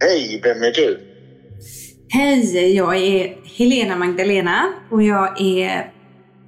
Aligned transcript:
Hej, 0.00 0.40
vem 0.44 0.62
är 0.62 0.72
du? 0.72 1.00
Hej, 2.08 2.76
jag 2.76 2.96
är 2.96 3.36
Helena 3.44 3.96
Magdalena 3.96 4.72
och 4.90 5.02
jag 5.02 5.40
är 5.40 5.92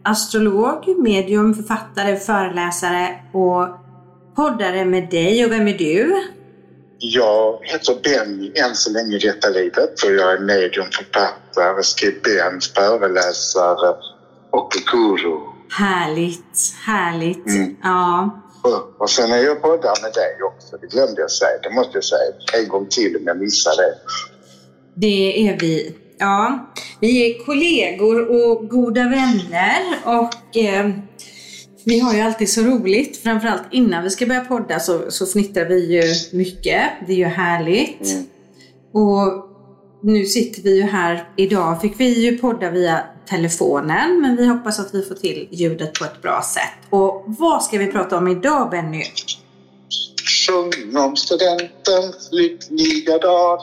astrolog, 0.05 0.99
medium, 0.99 1.55
författare, 1.55 2.17
föreläsare 2.17 3.21
och 3.33 3.69
poddare 4.37 4.85
med 4.85 5.11
dig. 5.11 5.45
Och 5.45 5.53
vem 5.53 5.69
är 5.69 5.79
du? 5.79 6.15
Jag 6.99 7.59
heter 7.63 7.95
Benny 8.03 8.53
än 8.55 8.75
så 8.75 8.93
länge 8.93 9.17
i 9.17 9.19
detta 9.19 9.49
livet 9.49 10.03
och 10.05 10.13
jag 10.13 10.33
är 10.33 10.39
medium, 10.39 10.87
författare, 10.93 11.83
skribent, 11.83 12.65
föreläsare 12.65 13.97
och 14.51 14.73
guru. 14.93 15.39
Härligt, 15.71 16.75
härligt. 16.87 17.47
Mm. 17.47 17.77
Ja. 17.83 18.43
Och- 18.99 19.11
sen 19.11 19.33
är 19.33 19.37
jag 19.39 19.63
poddare 19.63 20.03
med 20.03 20.13
dig 20.13 20.37
också, 20.43 20.77
det 20.77 20.87
glömde 20.87 21.21
jag 21.21 21.31
säga. 21.31 21.59
Det 21.63 21.71
måste 21.71 21.91
jag 21.97 22.05
säga 22.05 22.33
en 22.63 22.69
gång 22.69 22.87
till 22.91 23.17
om 23.17 23.23
jag 23.27 23.39
missade 23.39 23.77
det. 23.83 23.95
Det 24.95 25.49
är 25.49 25.59
vi. 25.61 25.95
Ja, 26.19 26.71
vi 27.01 27.31
är 27.31 27.45
kollegor 27.45 28.29
och 28.31 28.69
goda 28.69 29.03
vänner 29.03 29.81
och 30.05 30.57
eh, 30.57 30.91
vi 31.85 31.99
har 32.01 32.15
ju 32.15 32.21
alltid 32.21 32.51
så 32.51 32.61
roligt. 32.61 33.17
Framförallt 33.17 33.63
innan 33.71 34.05
vi 34.05 34.11
ska 34.11 34.27
börja 34.27 34.45
podda 34.45 34.81
så, 34.81 35.11
så 35.11 35.27
fnittrar 35.27 35.65
vi 35.65 35.87
ju 35.97 36.03
mycket. 36.39 36.83
Det 37.07 37.13
är 37.13 37.17
ju 37.17 37.25
härligt. 37.25 38.13
Mm. 38.13 38.25
Och 38.93 39.50
nu 40.03 40.25
sitter 40.25 40.63
vi 40.63 40.77
ju 40.77 40.83
här. 40.83 41.29
Idag 41.37 41.81
fick 41.81 42.01
vi 42.01 42.25
ju 42.25 42.39
podda 42.39 42.71
via 42.71 43.05
telefonen 43.29 44.21
men 44.21 44.37
vi 44.37 44.47
hoppas 44.47 44.81
att 44.81 44.95
vi 44.95 45.03
får 45.03 45.15
till 45.15 45.49
ljudet 45.51 45.99
på 45.99 46.05
ett 46.05 46.23
bra 46.23 46.43
sätt. 46.55 46.91
Och 46.91 47.25
vad 47.27 47.63
ska 47.63 47.79
vi 47.79 47.87
prata 47.87 48.19
om 48.19 48.29
idag 48.29 48.71
Benny? 48.71 49.05
Sjung 50.47 50.97
om 50.97 51.17
studentens 51.17 52.29
lyckliga 52.33 53.19
dag. 53.19 53.61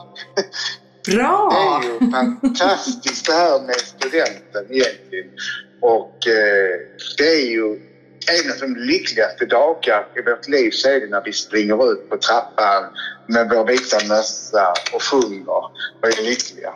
Bra! 1.07 1.79
Det 1.81 1.87
är 1.87 1.93
ju 1.93 2.11
fantastiskt 2.11 3.25
det 3.25 3.33
här 3.33 3.61
med 3.61 3.75
studenten 3.75 4.65
egentligen. 4.69 5.29
Och 5.81 6.27
eh, 6.27 6.79
det 7.17 7.27
är 7.27 7.49
ju 7.49 7.86
en 8.27 8.51
av 8.51 8.57
de 8.59 8.75
lyckligaste 8.75 9.45
dagar 9.45 10.07
i 10.15 10.21
vårt 10.21 10.47
liv 10.47 10.71
så 10.71 10.89
är 10.89 10.99
det 10.99 11.07
när 11.07 11.23
vi 11.25 11.33
springer 11.33 11.91
ut 11.91 12.09
på 12.09 12.17
trappan 12.17 12.83
med 13.27 13.49
vår 13.49 13.65
vita 13.65 13.97
mössa 14.07 14.73
och 14.93 15.03
sjunger 15.03 15.57
och 16.01 16.07
är 16.07 16.23
lyckliga. 16.23 16.73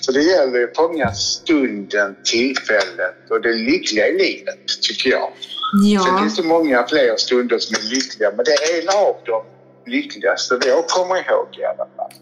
Så 0.00 0.12
det 0.12 0.22
gäller 0.22 0.64
att 0.64 0.76
fånga 0.76 1.12
stunden, 1.12 2.16
tillfället 2.24 3.30
och 3.30 3.40
det 3.40 3.52
lyckliga 3.52 4.08
i 4.08 4.18
livet, 4.18 4.66
tycker 4.82 5.10
jag. 5.10 5.28
Sen 5.74 5.90
Ja, 5.90 6.18
finns 6.22 6.36
det 6.36 6.42
många 6.42 6.86
fler 6.86 7.16
stunder 7.16 7.58
som 7.58 7.76
är 7.76 7.94
lyckliga, 7.94 8.30
men 8.36 8.44
det 8.44 8.52
är 8.52 8.82
en 8.82 8.88
av 8.88 9.16
de 9.24 9.42
lyckligaste 9.90 10.58
jag 10.66 10.88
kommer 10.88 11.16
ihåg 11.16 11.48
i 11.58 11.64
alla 11.64 11.88
fall. 11.96 12.12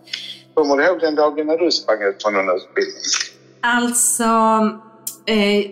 Kommer 0.55 0.77
du 0.77 0.85
ihåg 0.85 1.01
den 1.01 1.15
dagen 1.15 1.47
när 1.47 1.59
du 1.59 1.71
sprang 1.71 2.03
ut 2.03 2.23
från 2.23 2.35
någon 2.35 2.57
utbildning? 2.57 3.03
Alltså, 3.61 4.25
eh, 5.27 5.71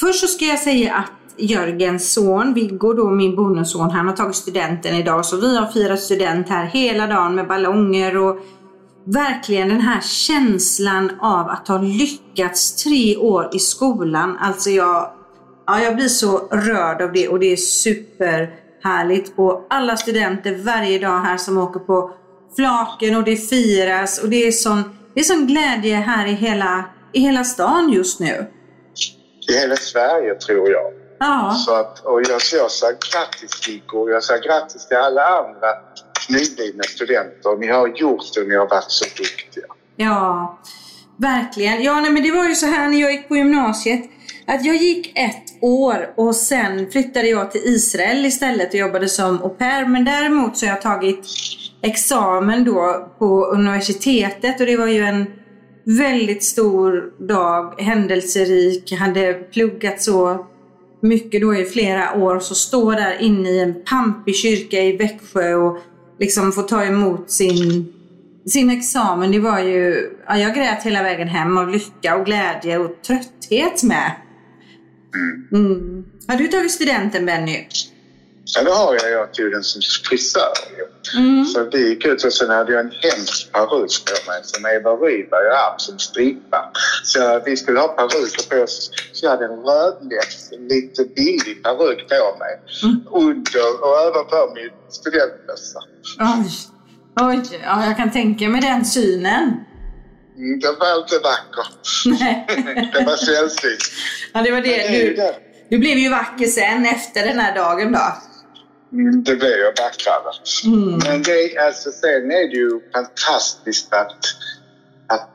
först 0.00 0.20
så 0.20 0.26
ska 0.26 0.44
jag 0.44 0.58
säga 0.58 0.94
att 0.94 1.21
Jörgens 1.42 2.12
son, 2.12 2.54
Viggo 2.54 2.92
då, 2.92 3.10
min 3.10 3.36
bonusson, 3.36 3.90
han 3.90 4.06
har 4.06 4.16
tagit 4.16 4.36
studenten 4.36 4.94
idag. 4.94 5.24
Så 5.24 5.36
vi 5.36 5.56
har 5.56 5.66
firat 5.66 6.00
student 6.00 6.48
här 6.48 6.64
hela 6.64 7.06
dagen 7.06 7.34
med 7.34 7.48
ballonger 7.48 8.16
och 8.16 8.38
verkligen 9.04 9.68
den 9.68 9.80
här 9.80 10.00
känslan 10.00 11.10
av 11.20 11.48
att 11.48 11.68
ha 11.68 11.78
lyckats 11.78 12.84
tre 12.84 13.16
år 13.16 13.50
i 13.52 13.58
skolan. 13.58 14.38
Alltså 14.40 14.70
jag, 14.70 15.10
ja, 15.66 15.80
jag 15.80 15.96
blir 15.96 16.08
så 16.08 16.38
rörd 16.38 17.02
av 17.02 17.12
det 17.12 17.28
och 17.28 17.38
det 17.38 17.52
är 17.52 17.56
superhärligt. 17.56 19.32
Och 19.36 19.66
alla 19.70 19.96
studenter 19.96 20.54
varje 20.54 20.98
dag 20.98 21.20
här 21.20 21.36
som 21.36 21.58
åker 21.58 21.80
på 21.80 22.10
flaken 22.56 23.16
och 23.16 23.24
det 23.24 23.36
firas 23.36 24.22
och 24.22 24.28
det 24.28 24.46
är 24.46 24.52
sån, 24.52 24.82
det 25.14 25.20
är 25.20 25.24
sån 25.24 25.46
glädje 25.46 25.96
här 25.96 26.26
i 26.26 26.32
hela, 26.32 26.84
i 27.12 27.20
hela 27.20 27.44
stan 27.44 27.92
just 27.92 28.20
nu. 28.20 28.46
I 29.48 29.52
hela 29.52 29.76
Sverige, 29.76 30.34
tror 30.34 30.70
jag. 30.70 31.01
Ja, 31.22 31.54
Så 31.66 31.74
att, 31.74 31.98
och 32.04 32.22
jag, 32.22 32.40
jag 32.52 32.70
säger 32.70 32.96
grattis 33.12 33.68
Viggo 33.68 33.98
och 33.98 34.10
jag 34.10 34.24
säger 34.24 34.42
grattis 34.42 34.88
till 34.88 34.96
alla 34.96 35.24
andra 35.24 35.68
nyblivna 36.28 36.82
studenter. 36.82 37.56
Ni 37.56 37.66
har 37.66 37.88
gjort 37.88 38.34
det 38.34 38.40
och 38.40 38.48
ni 38.48 38.56
har 38.56 38.68
varit 38.68 38.90
så 38.90 39.04
duktiga. 39.04 39.64
ja, 39.96 40.58
verkligen. 41.16 41.82
Ja, 41.82 42.00
nej, 42.00 42.10
men 42.10 42.22
det 42.22 42.30
var 42.30 42.48
ju 42.48 42.54
så 42.54 42.66
här 42.66 42.88
när 42.88 43.00
jag 43.00 43.12
gick 43.12 43.28
på 43.28 43.36
gymnasiet 43.36 44.10
att 44.46 44.64
jag 44.64 44.76
gick 44.76 45.18
ett 45.18 45.62
år 45.62 46.14
och 46.16 46.36
sen 46.36 46.90
flyttade 46.90 47.28
jag 47.28 47.50
till 47.50 47.60
Israel 47.64 48.26
istället 48.26 48.68
och 48.68 48.74
jobbade 48.74 49.08
som 49.08 49.42
au 49.42 49.48
pair. 49.48 49.86
Men 49.86 50.04
däremot 50.04 50.56
så 50.56 50.66
har 50.66 50.72
jag 50.72 50.82
tagit 50.82 51.26
examen 51.82 52.64
då 52.64 53.08
på 53.18 53.44
universitetet 53.44 54.60
och 54.60 54.66
det 54.66 54.76
var 54.76 54.86
ju 54.86 55.02
en 55.02 55.26
väldigt 55.84 56.44
stor 56.44 57.12
dag, 57.26 57.80
händelserik. 57.80 58.92
Hade 58.92 59.34
pluggat 59.34 60.02
så 60.02 60.46
mycket 61.02 61.40
då 61.40 61.54
i 61.54 61.64
flera 61.64 62.14
år 62.14 62.40
så 62.40 62.54
stå 62.54 62.90
där 62.90 63.22
inne 63.22 63.50
i 63.50 63.60
en 63.60 63.74
pampig 63.84 64.36
kyrka 64.36 64.82
i 64.82 64.96
Växjö 64.96 65.54
och 65.54 65.78
liksom 66.18 66.52
få 66.52 66.62
ta 66.62 66.84
emot 66.84 67.30
sin, 67.30 67.92
sin 68.46 68.70
examen. 68.70 69.32
Det 69.32 69.38
var 69.38 69.58
ju, 69.58 70.10
ja, 70.26 70.38
jag 70.38 70.54
grät 70.54 70.82
hela 70.82 71.02
vägen 71.02 71.28
hem 71.28 71.58
av 71.58 71.68
lycka 71.68 72.16
och 72.16 72.26
glädje 72.26 72.78
och 72.78 73.02
trötthet 73.02 73.82
med. 73.82 74.12
Mm. 75.52 76.04
Har 76.28 76.36
du 76.36 76.48
tagit 76.48 76.72
studenten 76.72 77.26
Benny? 77.26 77.66
Ja, 78.44 78.62
det 78.62 78.70
har 78.70 78.94
jag. 78.94 79.10
Jag 79.10 79.34
tog 79.34 79.50
den 79.52 79.62
som 79.64 79.82
frisör. 80.08 80.52
Mm. 81.16 81.44
Så 81.44 81.64
det 81.64 81.78
gick 81.78 82.04
ut 82.06 82.24
och 82.24 82.32
sen 82.32 82.50
hade 82.50 82.72
jag 82.72 82.80
en 82.80 82.92
hemsk 83.02 83.52
peruk 83.52 83.90
på 84.06 84.30
mig 84.30 84.40
som 84.42 84.66
Eva 84.66 84.90
Rydberg 84.90 85.48
har 85.50 85.70
haft 85.70 85.80
som 85.80 85.98
strippa. 85.98 86.72
Så 87.04 87.42
vi 87.44 87.56
skulle 87.56 87.80
ha 87.80 87.88
peruker 87.88 88.56
på 88.56 88.62
oss. 88.62 88.90
Så 89.12 89.26
jag 89.26 89.30
hade 89.30 89.44
en 89.44 89.50
rödlätt, 89.60 90.50
lite 90.70 91.04
billig 91.04 91.62
peruk 91.62 92.08
på 92.08 92.36
mig. 92.38 92.60
Mm. 92.82 93.00
Under 93.10 93.82
och 93.82 94.06
ovanpå 94.08 94.52
min 94.54 94.70
studentmössa. 94.90 95.80
Oj. 96.20 96.50
Oj, 97.20 97.60
ja, 97.64 97.86
jag 97.86 97.96
kan 97.96 98.10
tänka 98.12 98.48
mig 98.48 98.60
den 98.60 98.84
synen. 98.84 99.54
Mm, 100.36 100.60
Det 100.60 100.72
var 100.80 100.98
inte 101.02 101.18
vackert. 101.18 102.04
Nej. 102.20 102.46
Det 102.94 103.04
var 103.04 103.16
sällsynt. 103.16 103.82
ja, 104.32 104.42
det 104.42 104.50
var 104.50 104.60
Du, 104.60 105.14
det. 105.14 105.34
du 105.70 105.78
blev 105.78 105.98
ju 105.98 106.08
vacker 106.08 106.46
sen 106.46 106.86
efter 106.86 107.26
den 107.26 107.38
här 107.38 107.54
dagen 107.54 107.92
då. 107.92 107.98
Mm, 108.92 109.22
Det 109.24 109.36
blev 109.36 109.50
ju 109.50 109.64
vackrare. 109.64 110.32
Mm. 110.64 110.98
Men 110.98 111.22
det, 111.22 111.58
alltså, 111.58 111.90
sen 111.90 112.30
är 112.30 112.48
det 112.50 112.56
ju 112.56 112.80
fantastiskt 112.94 113.92
att, 113.92 114.24
att, 115.08 115.28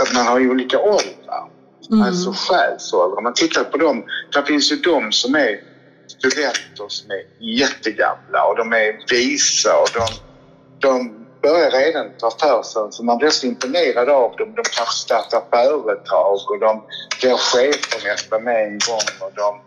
att 0.00 0.14
man 0.14 0.26
har 0.26 0.50
olika 0.50 0.78
åldrar. 0.80 1.50
Mm. 1.90 2.02
Alltså 2.02 2.32
själsålder. 2.32 3.18
Om 3.18 3.24
man 3.24 3.34
tittar 3.34 3.64
på 3.64 3.76
dem, 3.78 4.04
där 4.32 4.42
finns 4.42 4.72
ju 4.72 4.76
de 4.76 5.12
som 5.12 5.34
är 5.34 5.60
studenter 6.08 6.88
som 6.88 7.10
är 7.10 7.22
jättegamla 7.58 8.44
och 8.44 8.56
de 8.56 8.72
är 8.72 9.10
visa 9.10 9.78
och 9.78 9.88
de, 9.94 10.06
de 10.88 11.26
börjar 11.42 11.70
redan 11.70 12.06
ta 12.18 12.30
för 12.30 12.62
sig. 12.62 12.82
Så 12.90 13.04
man 13.04 13.18
blir 13.18 13.30
så 13.30 13.46
imponerad 13.46 14.08
av 14.08 14.36
dem. 14.36 14.54
De 14.54 14.62
kanske 14.76 14.94
startar 14.94 15.42
företag 15.50 16.40
och 16.50 16.60
de 16.60 16.82
blir 17.20 17.36
chefer 17.36 18.08
nästan 18.08 18.44
med 18.44 18.64
en 18.66 18.78
gång 18.88 19.08
och 19.20 19.32
de, 19.34 19.60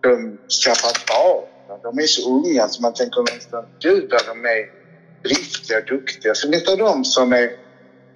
de 0.00 0.38
skaffar 0.64 0.92
barn. 1.08 1.51
De 1.82 1.98
är 1.98 2.06
så 2.06 2.30
unga 2.30 2.68
så 2.68 2.82
man 2.82 2.94
tänker 2.94 3.22
nästan, 3.34 3.64
gud 3.80 4.10
vad 4.10 4.26
de 4.26 4.44
är 4.48 4.82
driftiga 5.28 5.78
och 5.78 5.84
duktiga. 5.84 6.34
Sen 6.34 6.54
utav 6.54 6.78
de 6.78 7.04
som 7.04 7.32
är 7.32 7.50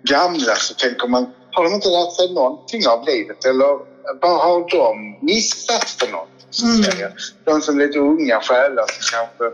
gamla 0.02 0.54
så 0.56 0.74
tänker 0.74 1.08
man, 1.08 1.26
har 1.52 1.64
de 1.64 1.74
inte 1.74 1.88
lärt 1.88 2.12
sig 2.12 2.34
någonting 2.34 2.88
av 2.88 3.06
livet? 3.06 3.44
Eller 3.44 3.78
vad 4.20 4.40
har 4.40 4.70
de 4.70 5.18
missat 5.26 5.84
för 5.84 6.12
något? 6.12 6.28
Så 6.50 6.66
Mm. 6.66 7.12
De 7.44 7.60
som 7.60 7.80
är 7.80 7.86
lite 7.86 7.98
unga 7.98 8.40
själar 8.40 8.84
som 8.86 9.18
kanske, 9.18 9.44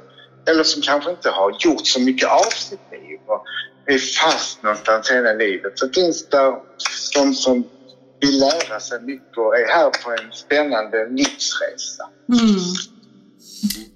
eller 0.51 0.65
som 0.65 0.83
kanske 0.83 1.11
inte 1.11 1.31
har 1.31 1.57
gjort 1.59 1.87
så 1.87 2.01
mycket 2.01 2.29
av 2.29 2.51
sitt 2.51 2.81
liv 2.93 3.19
och 3.27 3.45
är 3.87 3.99
fast 3.99 4.63
någonstans 4.63 5.11
hela 5.11 5.33
livet. 5.33 5.73
Så 5.79 5.89
finns 5.89 6.29
det 6.29 6.53
de 7.15 7.35
som 7.35 7.65
vill 8.21 8.39
lära 8.39 8.81
sig 8.81 9.01
mycket 9.01 9.39
och 9.39 9.57
är 9.59 9.67
här 9.67 9.91
på 10.05 10.11
en 10.11 10.33
spännande 10.33 11.09
livsresa. 11.09 12.05
Mm. 12.33 12.59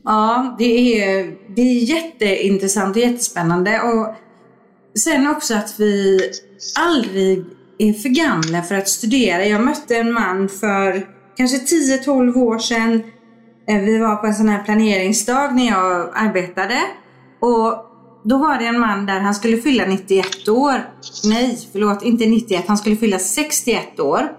Ja, 0.04 0.56
det 0.58 1.02
är, 1.02 1.36
det 1.56 1.62
är 1.62 1.82
jätteintressant 1.82 2.96
och 2.96 3.02
jättespännande. 3.02 3.80
Och 3.80 4.14
sen 4.98 5.26
också 5.26 5.54
att 5.54 5.74
vi 5.80 6.20
aldrig 6.78 7.44
är 7.78 7.92
för 7.92 8.08
gamla 8.08 8.62
för 8.62 8.74
att 8.74 8.88
studera. 8.88 9.46
Jag 9.46 9.64
mötte 9.64 9.96
en 9.96 10.12
man 10.12 10.48
för 10.48 11.06
kanske 11.36 11.56
10-12 11.56 12.36
år 12.36 12.58
sedan. 12.58 13.02
Eh, 13.68 13.80
vi 13.80 13.98
var 13.98 14.16
på 14.16 14.26
en 14.26 14.34
sån 14.34 14.48
här 14.48 14.64
planeringsdag 14.64 15.54
när 15.54 15.66
jag 15.66 16.10
arbetade. 16.14 16.80
Och 17.40 17.86
då 18.24 18.38
var 18.38 18.58
det 18.58 18.66
en 18.66 18.80
man 18.80 19.06
där 19.06 19.20
han 19.20 19.34
skulle 19.34 19.56
fylla 19.56 19.86
91 19.86 20.48
år. 20.48 20.90
Nej, 21.24 21.58
förlåt, 21.72 22.02
inte 22.02 22.26
91. 22.26 22.64
Han 22.68 22.78
skulle 22.78 22.96
fylla 22.96 23.18
61 23.18 24.00
år. 24.00 24.32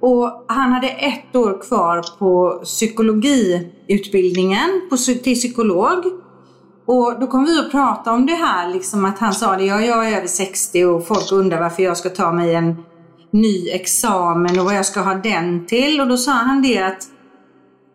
Och 0.00 0.44
han 0.48 0.72
hade 0.72 0.88
ett 0.88 1.36
år 1.36 1.62
kvar 1.68 2.04
på 2.18 2.60
psykologiutbildningen 2.64 4.82
på, 4.90 4.96
till 4.96 5.34
psykolog. 5.34 6.04
Och 6.86 7.20
då 7.20 7.26
kom 7.26 7.44
vi 7.44 7.58
att 7.58 7.70
prata 7.70 8.12
om 8.12 8.26
det 8.26 8.34
här, 8.34 8.72
liksom 8.72 9.04
att 9.04 9.18
han 9.18 9.34
sa 9.34 9.56
det, 9.56 9.64
ja, 9.64 9.80
jag 9.80 10.08
är 10.08 10.16
över 10.16 10.26
60 10.26 10.84
och 10.84 11.06
folk 11.06 11.32
undrar 11.32 11.60
varför 11.60 11.82
jag 11.82 11.96
ska 11.96 12.08
ta 12.08 12.32
mig 12.32 12.54
en 12.54 12.76
ny 13.30 13.70
examen 13.70 14.58
och 14.58 14.64
vad 14.64 14.74
jag 14.74 14.86
ska 14.86 15.00
ha 15.00 15.14
den 15.14 15.66
till. 15.66 16.00
Och 16.00 16.08
då 16.08 16.16
sa 16.16 16.32
han 16.32 16.62
det 16.62 16.78
att 16.78 17.02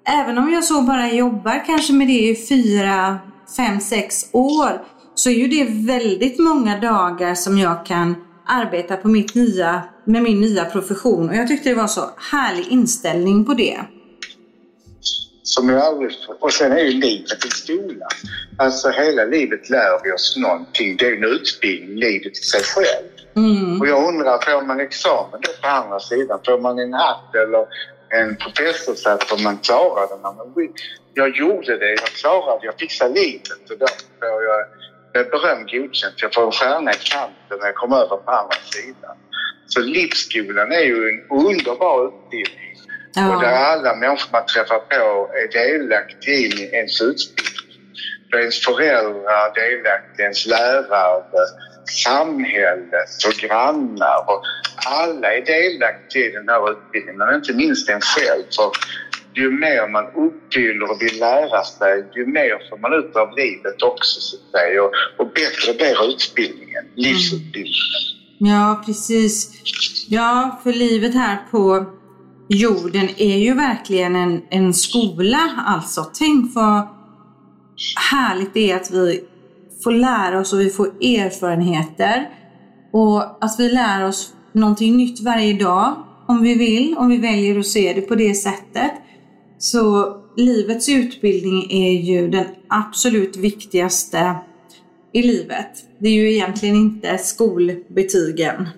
även 0.08 0.38
om 0.38 0.54
jag 0.54 0.64
så 0.64 0.82
bara 0.82 1.12
jobbar 1.12 1.66
kanske 1.66 1.94
med 1.94 2.08
det 2.08 2.30
i 2.30 2.46
fyra, 2.50 3.20
fem, 3.58 3.80
sex 3.80 4.16
år 4.32 4.82
så 5.16 5.30
är 5.30 5.34
ju 5.34 5.48
det 5.48 5.88
väldigt 5.88 6.40
många 6.40 6.80
dagar 6.80 7.36
som 7.36 7.58
jag 7.58 7.86
kan 7.86 8.16
arbeta 8.46 8.98
på 8.98 9.08
mitt 9.08 9.36
nya, 9.36 9.84
med 10.06 10.24
min 10.24 10.42
nya 10.42 10.66
profession. 10.66 11.30
Och 11.30 11.36
jag 11.36 11.48
tyckte 11.48 11.70
det 11.70 11.76
var 11.76 11.88
så 11.88 12.10
härlig 12.32 12.68
inställning 12.68 13.46
på 13.46 13.54
det. 13.54 13.80
Som 15.44 15.70
jag 15.70 15.82
aldrig... 15.82 16.12
Och 16.40 16.54
sen 16.54 16.72
är 16.72 16.80
ju 16.80 16.92
livet 16.92 17.46
en 17.46 17.52
skola. 17.52 18.08
Alltså 18.58 18.90
hela 18.90 19.26
livet 19.26 19.70
lär 19.70 20.04
vi 20.04 20.12
oss 20.12 20.38
någonting. 20.38 20.98
Det 20.98 21.06
är 21.06 21.18
en 21.18 21.24
utbildning, 21.24 21.98
livet 21.98 22.32
i 22.32 22.44
sig 22.44 22.64
själv. 22.64 23.08
Mm. 23.36 23.82
Och 23.82 23.88
jag 23.88 24.08
undrar, 24.08 24.38
får 24.38 24.66
man 24.66 24.80
examen 24.80 25.40
då 25.42 25.52
på 25.62 25.68
andra 25.68 26.00
sidan? 26.00 26.40
Får 26.46 26.60
man 26.60 26.80
en 26.80 26.94
hatt 26.94 27.36
eller 27.36 27.66
en 28.10 28.36
professorshatt 28.36 29.32
om 29.32 29.44
man 29.44 29.58
klarar 29.58 30.08
det? 30.56 30.72
Jag 31.14 31.38
gjorde 31.38 31.78
det, 31.78 31.90
jag 31.90 32.00
klarade 32.22 32.60
det, 32.62 32.66
jag 32.66 32.80
fixade 32.80 33.14
livet 33.14 33.70
och 33.72 33.78
då 33.80 33.88
får 34.20 34.44
jag 34.44 34.66
beröm 35.14 35.66
godkänt. 35.66 36.22
Jag 36.22 36.34
får 36.34 36.46
en 36.46 36.52
stjärna 36.52 36.92
i 36.92 36.98
kanten 36.98 37.58
när 37.60 37.66
jag 37.66 37.76
kommer 37.76 37.98
över 37.98 38.18
på 38.18 38.32
andra 38.32 38.58
sidan. 38.72 39.16
Så 39.68 39.80
livsskolan 39.80 40.72
är 40.72 40.86
ju 40.92 41.10
en 41.10 41.38
underbar 41.40 42.08
utbildning. 42.08 42.74
Ja. 43.16 43.36
Och 43.36 43.42
där 43.42 43.54
alla 43.54 43.96
människor 43.96 44.32
man 44.32 44.46
träffar 44.46 44.80
på 44.80 45.32
är 45.34 45.48
delaktiga 45.52 46.34
i 46.34 46.70
ens 46.74 47.02
utbildning. 47.02 47.54
Är 48.34 48.40
ens 48.40 48.66
föräldrar 48.66 49.54
delaktiga, 49.56 50.24
ens 50.26 50.46
lärare, 50.46 51.46
samhället 52.06 53.10
och 53.28 53.34
grannar. 53.34 54.30
Och 54.30 54.44
alla 54.86 55.34
är 55.34 55.42
delaktiga 55.42 56.26
i 56.26 56.32
den 56.32 56.50
här 56.50 56.72
utbildningen, 56.72 57.18
men 57.18 57.36
inte 57.36 57.54
minst 57.54 57.90
en 57.90 58.02
själv. 58.02 58.44
För 58.56 58.72
ju 59.36 59.52
mer 59.52 59.92
man 59.92 60.06
uppfyller 60.06 60.92
och 60.92 61.02
vill 61.02 61.20
lära 61.20 61.64
sig, 61.64 62.06
ju 62.16 62.26
mer 62.26 62.70
får 62.70 62.78
man 62.78 62.94
ut 62.94 63.16
av 63.16 63.30
livet 63.38 63.82
också. 63.82 64.22
Så 64.22 64.36
att 64.36 64.52
säga. 64.52 64.84
Och, 64.84 64.92
och 65.18 65.28
bättre 65.34 65.74
blir 65.78 66.14
utbildningen, 66.14 66.84
livsutbildningen. 66.96 68.04
Ja, 68.38 68.84
precis. 68.86 69.62
Ja, 70.10 70.60
för 70.64 70.74
livet 70.74 71.14
här 71.14 71.38
på 71.52 71.86
jorden 72.48 73.10
är 73.18 73.38
ju 73.38 73.54
verkligen 73.54 74.16
en, 74.16 74.42
en 74.50 74.74
skola 74.74 75.64
alltså. 75.66 76.12
Tänk 76.20 76.56
vad 76.56 76.88
härligt 78.12 78.54
det 78.54 78.72
är 78.72 78.76
att 78.76 78.92
vi 78.92 79.24
får 79.84 79.92
lära 79.92 80.40
oss 80.40 80.54
och 80.54 80.60
vi 80.60 80.70
får 80.70 80.88
erfarenheter. 80.88 82.30
Och 82.94 83.44
att 83.44 83.60
vi 83.60 83.70
lär 83.70 84.08
oss 84.08 84.34
någonting 84.52 84.98
nytt 84.98 85.22
varje 85.22 85.54
dag 85.54 85.96
om 86.28 86.42
vi 86.42 86.56
vill, 86.56 86.96
om 86.98 87.10
vi 87.10 87.18
väljer 87.18 87.60
att 87.60 87.68
se 87.68 87.94
det 87.94 88.02
på 88.02 88.16
det 88.16 88.34
sättet. 88.34 88.92
Så 89.64 90.16
livets 90.38 90.90
utbildning 90.90 91.72
är 91.72 91.92
ju 91.92 92.28
den 92.28 92.46
absolut 92.70 93.36
viktigaste 93.36 94.36
i 95.14 95.22
livet. 95.22 95.70
Det 95.98 96.08
är 96.08 96.14
ju 96.14 96.34
egentligen 96.34 96.76
inte 96.76 97.18
skolbetygen. 97.18 98.70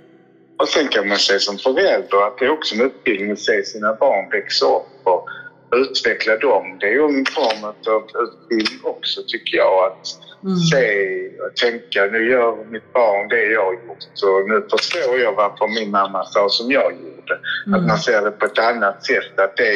Och 0.60 0.68
sen 0.68 0.88
kan 0.88 1.08
man 1.08 1.18
säga 1.18 1.40
som 1.40 1.58
förälder 1.58 2.28
att 2.28 2.38
det 2.38 2.46
är 2.46 2.50
också 2.50 2.76
en 2.76 2.82
utbildning 2.82 3.32
att 3.32 3.40
se 3.40 3.64
sina 3.64 3.94
barn 3.94 4.30
växa 4.32 4.66
upp 4.66 5.02
och 5.04 5.28
utveckla 5.76 6.38
dem. 6.38 6.78
Det 6.80 6.86
är 6.86 6.92
ju 6.92 7.04
en 7.04 7.26
form 7.26 7.64
av 7.64 7.76
utbildning 8.24 8.80
också 8.84 9.22
tycker 9.28 9.58
jag. 9.58 9.92
Att 9.92 10.08
mm. 10.44 10.58
se 10.58 10.86
och 11.28 11.56
tänka, 11.56 12.06
nu 12.06 12.30
gör 12.32 12.66
mitt 12.72 12.94
barn 12.94 13.28
det 13.30 13.46
jag 13.46 13.66
har 13.66 13.74
gjort 13.74 14.24
och 14.24 14.50
nu 14.50 14.68
förstår 14.72 15.20
jag 15.20 15.34
varför 15.36 15.68
min 15.68 15.92
mamma 15.92 16.26
sa 16.26 16.50
som 16.50 16.72
jag 16.72 16.92
gjorde. 16.92 17.40
Mm. 17.68 17.80
Att 17.80 17.88
man 17.88 17.98
ser 17.98 18.22
det 18.22 18.32
på 18.32 18.46
ett 18.46 18.60
annat 18.60 19.06
sätt. 19.06 19.40
Att, 19.40 19.58
det, 19.58 19.76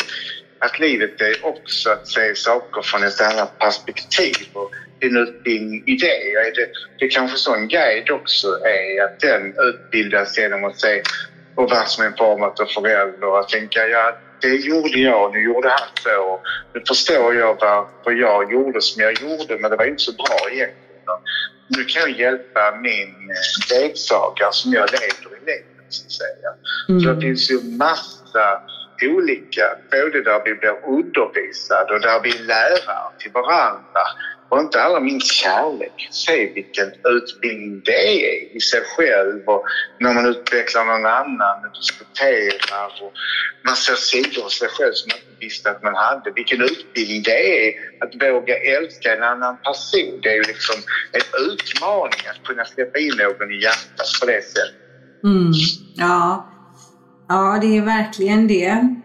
att 0.59 0.79
livet 0.79 1.21
är 1.21 1.45
också 1.45 1.89
att 1.89 2.07
se 2.07 2.35
saker 2.35 2.81
från 2.81 3.03
ett 3.03 3.21
annat 3.21 3.59
perspektiv. 3.59 4.47
Och 4.53 4.71
en 4.99 5.17
utbildning 5.17 5.83
i 5.85 5.95
det. 5.95 6.51
Det, 6.55 6.69
det 6.99 7.07
kanske 7.07 7.37
så 7.37 7.55
en 7.55 7.67
guide 7.67 8.09
också 8.09 8.47
är, 8.47 9.03
att 9.03 9.19
den 9.19 9.53
utbildas 9.59 10.37
genom 10.37 10.63
att 10.63 10.79
se 10.79 11.01
och 11.55 11.69
vara 11.69 11.85
som 11.85 12.05
en 12.05 12.15
form 12.17 12.43
av 12.43 12.53
förälder 12.75 13.27
och 13.27 13.49
tänka 13.49 13.87
ja, 13.87 14.17
det 14.41 14.55
gjorde 14.55 14.99
jag, 14.99 15.33
nu 15.33 15.43
gjorde 15.43 15.69
han 15.69 15.89
så. 16.03 16.41
Nu 16.73 16.81
förstår 16.87 17.35
jag 17.35 17.57
varför 17.59 18.11
jag 18.11 18.51
gjorde 18.51 18.81
som 18.81 19.03
jag 19.03 19.21
gjorde, 19.21 19.57
men 19.57 19.71
det 19.71 19.77
var 19.77 19.85
inte 19.85 20.03
så 20.03 20.11
bra 20.11 20.39
egentligen. 20.51 20.75
Nu 21.67 21.83
kan 21.83 22.01
jag 22.01 22.19
hjälpa 22.19 22.75
min 22.81 23.31
ledsagare 23.71 24.51
som 24.51 24.73
jag 24.73 24.91
leder 24.91 25.37
i 25.37 25.39
livet, 25.39 25.85
så 25.89 26.05
att 26.05 26.11
säga. 26.11 26.49
Mm. 26.89 27.01
Så 27.01 27.13
det 27.13 27.21
finns 27.21 27.51
ju 27.51 27.59
massa 27.77 28.61
olika, 29.03 29.65
både 29.91 30.21
där 30.21 30.41
vi 30.45 30.55
blir 30.55 30.77
undervisade 30.97 31.93
och 31.93 32.01
där 32.01 32.19
vi 32.23 32.29
är 32.29 32.43
lärare 32.43 33.09
till 33.19 33.31
varandra 33.31 34.03
och 34.49 34.59
inte 34.59 34.81
alla 34.81 34.99
minst 34.99 35.33
kärlek. 35.33 36.07
Se 36.11 36.51
vilken 36.53 36.91
utbildning 37.09 37.81
det 37.85 38.25
är 38.25 38.57
i 38.57 38.59
sig 38.59 38.81
själv 38.81 39.41
och 39.45 39.63
när 39.99 40.13
man 40.13 40.25
utvecklar 40.25 40.85
någon 40.85 41.05
annan 41.05 41.57
och 41.65 41.73
diskuterar 41.81 42.91
och 43.01 43.13
man 43.67 43.75
ser 43.75 43.95
sidor 43.95 44.43
hos 44.43 44.59
sig 44.59 44.69
själv 44.69 44.93
som 44.93 45.09
man 45.11 45.19
inte 45.19 45.45
visste 45.45 45.71
att 45.71 45.83
man 45.83 45.95
hade. 45.95 46.31
Vilken 46.35 46.61
utbildning 46.61 47.21
det 47.23 47.67
är 47.67 47.73
att 48.03 48.13
våga 48.23 48.55
älska 48.57 49.15
en 49.15 49.23
annan 49.23 49.57
person. 49.61 50.19
Det 50.21 50.29
är 50.29 50.35
ju 50.35 50.43
liksom 50.43 50.75
en 51.17 51.27
utmaning 51.51 52.21
att 52.31 52.43
kunna 52.47 52.65
släppa 52.65 52.99
in 52.99 53.15
någon 53.17 53.51
i 53.51 53.63
hjärtat 53.63 54.09
på 54.19 54.25
det 54.25 54.41
sättet. 54.41 54.79
Mm. 55.23 55.51
Ja 55.93 56.58
ja, 57.29 57.57
det 57.61 57.77
är 57.77 57.81
verkligen 57.81 58.47
det. 58.47 58.95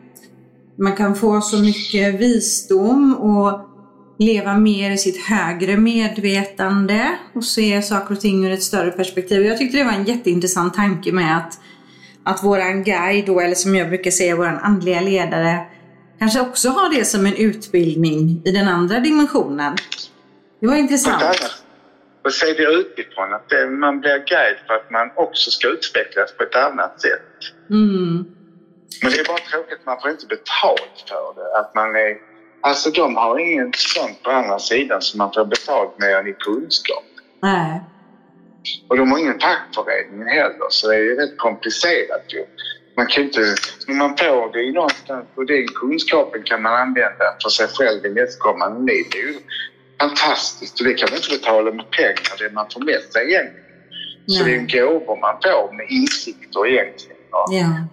Man 0.79 0.97
kan 0.97 1.15
få 1.15 1.41
så 1.41 1.57
mycket 1.57 2.21
visdom 2.21 3.15
och 3.15 3.61
leva 4.19 4.59
mer 4.59 4.91
i 4.91 4.99
sitt 4.99 5.27
högre 5.27 5.77
medvetande 5.77 7.19
och 7.35 7.45
se 7.45 7.83
saker 7.83 8.15
och 8.15 8.21
ting 8.21 8.47
ur 8.47 8.53
ett 8.53 8.63
större 8.63 8.91
perspektiv. 8.91 9.47
Jag 9.47 9.59
tyckte 9.59 9.79
det 9.79 9.85
var 9.85 9.93
en 9.93 10.05
jätteintressant 10.05 10.75
tanke 10.75 11.13
med 11.13 11.37
att, 11.37 11.59
att 12.25 12.45
våran 12.45 12.85
guide, 12.85 13.27
då, 13.27 13.41
eller 13.41 13.55
som 13.55 13.75
jag 13.75 13.89
brukar 13.89 14.11
säga 14.11 14.37
våran 14.37 14.59
andliga 14.59 15.01
ledare, 15.01 15.67
kanske 16.19 16.41
också 16.41 16.69
har 16.69 16.95
det 16.95 17.05
som 17.05 17.27
en 17.27 17.35
utbildning 17.35 18.43
i 18.45 18.51
den 18.51 18.69
andra 18.69 19.01
dimensionen. 19.01 19.77
Det 20.61 20.67
var 20.67 20.77
intressant. 20.77 21.64
Och 22.25 22.33
se 22.33 22.47
det 22.53 22.63
utifrån, 22.63 23.35
att 23.35 23.49
det, 23.49 23.67
man 23.67 24.01
blir 24.01 24.19
guide 24.19 24.59
för 24.67 24.75
att 24.75 24.91
man 24.91 25.11
också 25.15 25.51
ska 25.51 25.69
utvecklas 25.69 26.37
på 26.37 26.43
ett 26.43 26.57
annat 26.57 27.01
sätt. 27.01 27.33
Mm. 27.71 28.25
Men 29.03 29.11
det 29.13 29.19
är 29.21 29.25
bara 29.25 29.39
tråkigt, 29.39 29.87
man 29.87 30.01
får 30.01 30.11
inte 30.11 30.27
betalt 30.27 30.97
för 31.09 31.35
det. 31.37 31.59
Att 31.59 31.75
man 31.75 31.97
är 31.97 32.17
Alltså 32.67 32.91
de 32.91 33.17
har 33.17 33.39
inget 33.39 33.77
sånt 33.77 34.23
på 34.23 34.31
andra 34.31 34.59
sidan 34.59 35.03
som 35.03 35.19
man 35.19 35.33
får 35.33 35.45
betalt 35.45 35.99
mer 35.99 36.17
än 36.17 36.27
i 36.27 36.33
kunskap. 36.33 37.05
Nej. 37.43 37.81
Och 38.89 38.97
de 38.97 39.13
har 39.13 39.19
ingen 39.19 39.41
fackförening 39.41 40.29
heller 40.29 40.67
så 40.71 40.89
det 40.89 40.95
är 40.95 41.01
ju 41.01 41.17
rätt 41.17 41.39
komplicerat 41.39 42.25
ju. 42.29 42.45
Man 42.97 43.07
kan 43.07 43.25
inte, 43.25 43.41
men 43.87 43.97
man 43.97 44.17
får 44.17 44.53
det 44.53 44.63
ju 44.63 44.73
någonstans 44.73 45.27
och 45.35 45.47
den 45.47 45.67
kunskapen 45.69 46.43
kan 46.43 46.63
man 46.63 46.75
använda 46.75 47.25
för 47.43 47.49
sig 47.49 47.69
själv 47.69 48.07
i 48.07 48.09
nästkommande 48.09 48.93
liv. 48.93 49.05
Det 49.11 49.19
är 49.19 49.23
ju 49.23 49.39
fantastiskt 50.01 50.81
och 50.81 50.87
det 50.87 50.95
kan 50.95 51.09
man 51.11 51.17
inte 51.17 51.31
betala 51.31 51.71
med 51.71 51.91
pengar, 51.91 52.35
det 52.39 52.51
man 52.53 52.71
får 52.71 52.81
med 52.81 53.03
sig 53.13 53.23
egentligen. 53.23 53.65
Nej. 54.27 54.39
Så 54.39 54.45
det 54.45 54.51
är 54.55 54.59
en 54.59 54.67
gåva 54.67 55.15
man 55.17 55.37
får 55.43 55.77
med 55.77 55.87
insikter 55.91 56.67
egentligen. 56.67 57.17
Ja. 57.31 57.47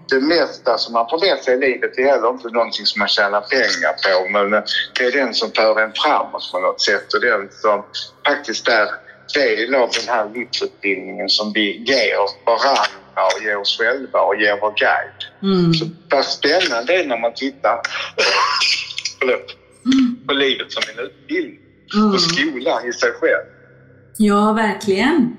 Det 0.09 0.19
mesta 0.21 0.77
som 0.77 0.93
man 0.93 1.09
får 1.09 1.19
med 1.19 1.43
sig 1.43 1.53
i 1.53 1.59
livet 1.59 1.97
är 1.97 2.03
heller 2.03 2.29
inte 2.29 2.49
någonting 2.49 2.85
som 2.85 2.99
man 2.99 3.07
tjänar 3.07 3.41
pengar 3.41 3.93
på 4.03 4.29
men 4.29 4.63
det 4.97 5.05
är 5.05 5.11
den 5.11 5.33
som 5.33 5.51
för 5.51 5.79
en 5.81 5.91
framåt 5.93 6.51
på 6.51 6.59
något 6.59 6.81
sätt 6.81 7.13
och 7.13 7.21
den 7.21 7.49
som 7.51 7.83
faktiskt 8.25 8.67
är 8.67 8.87
del 9.33 9.75
av 9.75 9.89
den 9.99 10.07
här 10.07 10.29
livsutbildningen 10.33 11.29
som 11.29 11.53
vi 11.53 11.77
ger 11.77 12.45
varandra 12.45 13.35
och 13.35 13.43
ger 13.43 13.57
oss 13.57 13.77
själva 13.77 14.19
och 14.19 14.35
ger 14.35 14.57
vår 14.61 14.73
guide. 14.77 15.21
Mm. 15.43 15.73
Så 15.73 15.85
vad 16.09 16.25
spännande 16.25 16.93
det 16.93 16.99
är 16.99 17.07
när 17.07 17.17
man 17.17 17.33
tittar 17.33 17.81
på 20.27 20.33
livet 20.33 20.71
som 20.71 20.83
en 20.93 21.05
utbildning 21.05 21.59
mm. 21.95 22.13
och 22.13 22.21
skolan 22.21 22.87
i 22.87 22.93
sig 22.93 23.11
själv. 23.11 23.45
Ja, 24.17 24.53
verkligen. 24.53 25.37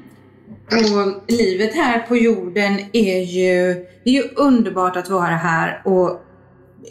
Och 0.66 1.32
livet 1.32 1.74
här 1.74 1.98
på 1.98 2.16
jorden 2.16 2.80
är 2.92 3.18
ju, 3.18 3.74
det 4.04 4.10
är 4.10 4.14
ju 4.14 4.28
underbart 4.36 4.96
att 4.96 5.10
vara 5.10 5.36
här 5.36 5.82
och 5.84 6.22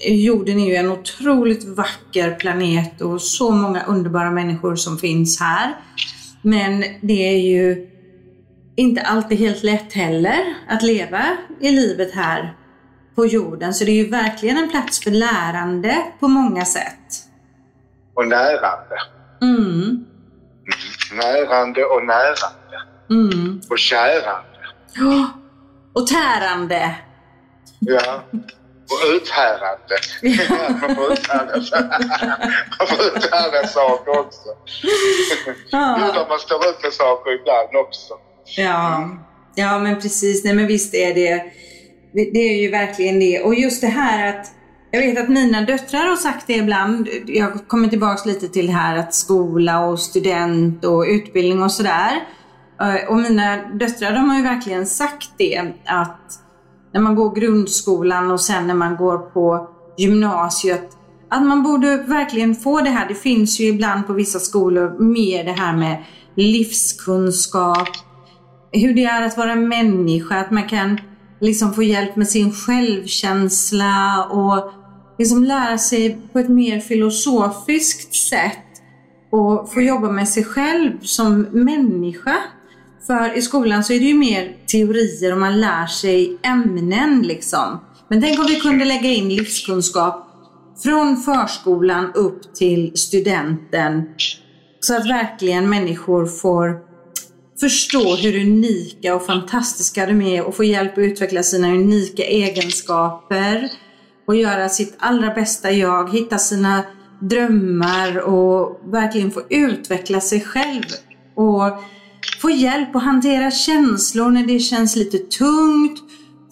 jorden 0.07 0.59
är 0.59 0.69
ju 0.69 0.75
en 0.75 0.91
otroligt 0.91 1.63
vacker 1.63 2.35
planet 2.35 3.01
och 3.01 3.21
så 3.21 3.51
många 3.51 3.83
underbara 3.83 4.31
människor 4.31 4.75
som 4.75 4.97
finns 4.97 5.39
här. 5.39 5.75
Men 6.41 6.83
det 7.01 7.27
är 7.27 7.37
ju 7.37 7.87
inte 8.75 9.01
alltid 9.01 9.37
helt 9.37 9.63
lätt 9.63 9.93
heller 9.93 10.55
att 10.69 10.83
leva 10.83 11.37
i 11.59 11.71
livet 11.71 12.13
här 12.13 12.57
på 13.15 13.25
jorden. 13.25 13.73
Så 13.73 13.85
det 13.85 13.91
är 13.91 14.03
ju 14.03 14.09
verkligen 14.09 14.57
en 14.57 14.69
plats 14.69 15.03
för 15.03 15.11
lärande 15.11 15.97
på 16.19 16.27
många 16.27 16.65
sätt. 16.65 17.25
Och 18.13 18.27
lärande. 18.27 18.95
Mm. 19.41 20.05
närande 21.11 21.83
och 21.85 22.05
närande. 22.05 22.77
Mm. 23.09 23.61
Och 23.69 23.79
kärande. 23.79 24.59
Ja. 24.95 25.31
Och 25.93 26.07
tärande. 26.07 26.95
Ja. 27.79 28.23
Och 28.91 29.15
uthärdande. 29.15 29.97
Ja. 30.21 30.69
man 30.87 30.95
får 30.95 31.13
uthärda, 31.13 31.57
man 32.79 32.87
får 32.87 33.17
uthärda 33.17 33.67
saker 33.67 34.19
också. 34.19 34.49
Ja. 35.71 36.25
Man 36.29 36.39
står 36.39 36.69
ut 36.69 36.83
med 36.83 36.93
saker 36.93 37.31
ibland 37.31 37.75
också. 37.85 38.13
Ja, 38.57 39.09
ja 39.55 39.79
men 39.79 40.01
precis. 40.01 40.43
Nej 40.43 40.53
men 40.53 40.67
visst 40.67 40.93
är 40.93 41.13
det. 41.13 41.43
Det 42.13 42.39
är 42.39 42.61
ju 42.61 42.71
verkligen 42.71 43.19
det. 43.19 43.41
Och 43.41 43.55
just 43.55 43.81
det 43.81 43.87
här 43.87 44.29
att 44.29 44.47
jag 44.91 45.01
vet 45.01 45.19
att 45.19 45.29
mina 45.29 45.61
döttrar 45.61 46.09
har 46.09 46.15
sagt 46.15 46.47
det 46.47 46.53
ibland. 46.53 47.07
Jag 47.25 47.67
kommer 47.67 47.87
tillbaks 47.87 48.25
lite 48.25 48.47
till 48.47 48.67
det 48.67 48.73
här 48.73 48.97
att 48.97 49.13
skola 49.13 49.85
och 49.85 49.99
student 49.99 50.85
och 50.85 51.05
utbildning 51.07 51.63
och 51.63 51.71
sådär. 51.71 52.11
Eh, 52.81 53.09
och 53.09 53.17
mina 53.17 53.57
döttrar 53.57 54.11
de 54.11 54.29
har 54.29 54.37
ju 54.37 54.43
verkligen 54.43 54.85
sagt 54.85 55.29
det 55.37 55.73
att 55.85 56.39
när 56.93 57.01
man 57.01 57.15
går 57.15 57.35
grundskolan 57.35 58.31
och 58.31 58.41
sen 58.41 58.67
när 58.67 58.73
man 58.73 58.95
går 58.95 59.17
på 59.17 59.69
gymnasiet 59.97 60.97
att 61.29 61.45
man 61.45 61.63
borde 61.63 61.97
verkligen 61.97 62.55
få 62.55 62.81
det 62.81 62.89
här. 62.89 63.07
Det 63.07 63.15
finns 63.15 63.59
ju 63.59 63.65
ibland 63.65 64.07
på 64.07 64.13
vissa 64.13 64.39
skolor 64.39 64.99
mer 64.99 65.43
det 65.43 65.51
här 65.51 65.77
med 65.77 66.03
livskunskap, 66.35 67.89
hur 68.71 68.93
det 68.93 69.03
är 69.03 69.21
att 69.21 69.37
vara 69.37 69.55
människa, 69.55 70.39
att 70.39 70.51
man 70.51 70.67
kan 70.67 70.99
liksom 71.39 71.73
få 71.73 71.83
hjälp 71.83 72.15
med 72.15 72.27
sin 72.27 72.51
självkänsla 72.51 74.25
och 74.25 74.71
liksom 75.21 75.43
lära 75.43 75.77
sig 75.77 76.17
på 76.33 76.39
ett 76.39 76.49
mer 76.49 76.79
filosofiskt 76.79 78.15
sätt 78.15 78.57
och 79.31 79.73
få 79.73 79.81
jobba 79.81 80.11
med 80.11 80.29
sig 80.29 80.43
själv 80.43 80.91
som 81.01 81.41
människa. 81.41 82.37
För 83.07 83.37
i 83.37 83.41
skolan 83.41 83.83
så 83.83 83.93
är 83.93 83.99
det 83.99 84.05
ju 84.05 84.13
mer 84.13 84.55
teorier 84.67 85.31
och 85.31 85.37
man 85.37 85.61
lär 85.61 85.87
sig 85.87 86.37
ämnen 86.43 87.21
liksom. 87.21 87.79
Men 88.07 88.21
tänk 88.21 88.39
om 88.39 88.45
vi 88.45 88.59
kunde 88.59 88.85
lägga 88.85 89.09
in 89.09 89.29
livskunskap 89.29 90.27
från 90.83 91.17
förskolan 91.17 92.11
upp 92.13 92.55
till 92.55 92.91
studenten 92.95 94.03
så 94.79 94.95
att 94.95 95.09
verkligen 95.09 95.69
människor 95.69 96.25
får 96.25 96.79
förstå 97.59 98.15
hur 98.15 98.41
unika 98.41 99.15
och 99.15 99.25
fantastiska 99.25 100.05
de 100.05 100.21
är 100.21 100.45
och 100.45 100.55
få 100.55 100.63
hjälp 100.63 100.91
att 100.91 100.97
utveckla 100.97 101.43
sina 101.43 101.67
unika 101.67 102.23
egenskaper 102.23 103.69
och 104.25 104.35
göra 104.35 104.69
sitt 104.69 104.95
allra 104.99 105.33
bästa 105.33 105.71
jag, 105.71 106.09
hitta 106.09 106.37
sina 106.37 106.83
drömmar 107.19 108.17
och 108.17 108.81
verkligen 108.83 109.31
få 109.31 109.41
utveckla 109.49 110.21
sig 110.21 110.41
själv 110.41 110.83
och 111.35 111.83
få 112.41 112.49
hjälp 112.49 112.95
att 112.95 113.03
hantera 113.03 113.51
känslor 113.51 114.29
när 114.29 114.43
det 114.43 114.59
känns 114.59 114.95
lite 114.95 115.17
tungt, 115.17 115.99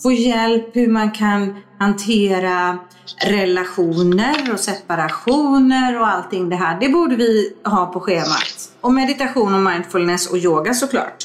få 0.04 0.12
hjälp 0.12 0.76
hur 0.76 0.88
man 0.88 1.12
kan 1.12 1.56
hantera 1.80 2.80
relationer 3.26 4.54
och 4.54 4.60
separationer 4.60 6.00
och 6.00 6.08
allting 6.08 6.50
det 6.50 6.56
här. 6.56 6.80
Det 6.80 6.90
borde 6.90 7.16
vi 7.16 7.58
ha 7.64 7.86
på 7.86 8.00
schemat. 8.00 8.72
Och 8.82 8.94
meditation 8.94 9.54
och 9.54 9.74
mindfulness 9.74 10.32
och 10.32 10.38
yoga 10.38 10.74
såklart. 10.74 11.24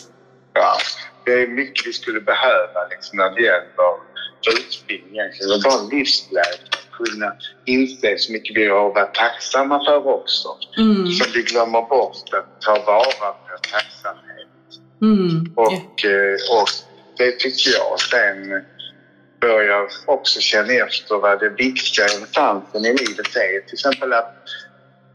Ja, 0.53 0.77
det 1.25 1.33
är 1.33 1.49
mycket 1.49 1.87
vi 1.87 1.93
skulle 1.93 2.21
behöva 2.21 2.89
liksom, 2.91 3.17
när 3.19 3.31
det 3.31 3.41
gäller 3.41 4.03
utbildning 4.51 5.15
egentligen. 5.15 5.53
Och 5.53 5.63
bara 5.63 5.83
livsglädje. 5.97 6.69
Kunna 6.93 7.33
inse 7.65 8.19
så 8.19 8.33
mycket 8.33 8.57
vi 8.57 8.69
har 8.69 8.95
varit 8.95 9.15
tacksamma 9.15 9.85
för 9.85 10.07
också. 10.07 10.49
Mm. 10.79 11.07
Så 11.07 11.25
vi 11.35 11.43
glömmer 11.43 11.83
bort 11.83 12.29
att 12.33 12.61
ta 12.61 12.73
vara 12.87 13.33
på 13.33 13.59
tacksamhet. 13.73 14.49
Mm. 15.03 15.53
Och, 15.57 16.05
eh, 16.05 16.61
och 16.61 16.69
det 17.17 17.33
tycker 17.33 17.71
jag. 17.71 18.01
Sen 18.01 18.65
börjar 19.41 19.89
också 20.07 20.41
känna 20.41 20.73
efter 20.73 21.15
vad 21.15 21.41
det 21.41 21.49
viktiga 21.49 22.05
elefanten 22.05 22.85
i 22.85 22.89
livet 22.89 23.37
är. 23.37 23.61
Till 23.67 23.75
exempel 23.75 24.13
att 24.13 24.35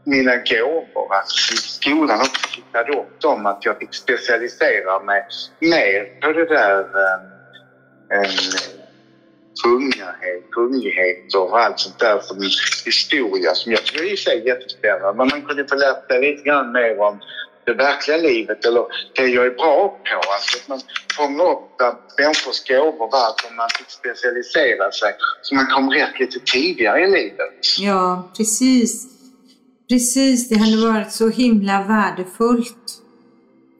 mina 0.04 0.36
gåvor, 0.36 1.14
att 1.14 1.30
skolan 1.58 2.20
också 2.20 2.56
hittade 2.56 2.92
upp 2.92 3.20
dem, 3.20 3.46
att 3.46 3.64
jag 3.64 3.78
fick 3.78 3.94
specialisera 3.94 5.02
mig 5.02 5.22
mer 5.60 6.20
på 6.20 6.32
det 6.32 6.44
där 6.44 6.80
eh, 8.12 8.79
en, 9.64 9.70
kungahet, 9.70 10.50
kunglighet 10.50 11.34
och 11.34 11.60
allt 11.60 11.78
sånt 11.80 11.98
där 11.98 12.20
som 12.20 12.36
historia 12.84 13.54
som 13.54 13.72
jag 13.72 13.84
tycker 13.84 14.12
i 14.12 14.16
sig 14.16 14.40
är 14.40 14.46
jättespännande. 14.46 15.14
Men 15.16 15.28
man 15.28 15.42
kunde 15.42 15.68
få 15.68 15.74
lära 15.74 16.00
sig 16.06 16.20
lite 16.20 16.42
grann 16.42 16.72
mer 16.72 17.00
om 17.00 17.18
det 17.64 17.74
verkliga 17.74 18.16
livet 18.16 18.64
eller 18.64 18.84
det 19.14 19.26
jag 19.26 19.46
är 19.46 19.50
bra 19.50 19.88
på. 19.88 20.16
Alltså 20.34 20.58
att 20.58 20.68
man 20.68 20.80
fångar 21.16 21.44
upp 21.52 21.70
människors 22.18 22.68
gåvor 22.68 23.08
varför 23.12 23.56
man 23.56 23.68
fick 23.78 23.90
specialisera 23.90 24.90
sig 24.92 25.12
så 25.42 25.54
man 25.54 25.66
kom 25.66 25.90
rätt 25.90 26.20
lite 26.20 26.38
tidigare 26.40 27.00
i 27.00 27.06
livet. 27.06 27.78
Ja, 27.78 28.30
precis. 28.36 29.06
Precis, 29.88 30.48
det 30.48 30.58
hade 30.58 30.76
varit 30.92 31.12
så 31.12 31.28
himla 31.28 31.82
värdefullt. 31.82 32.86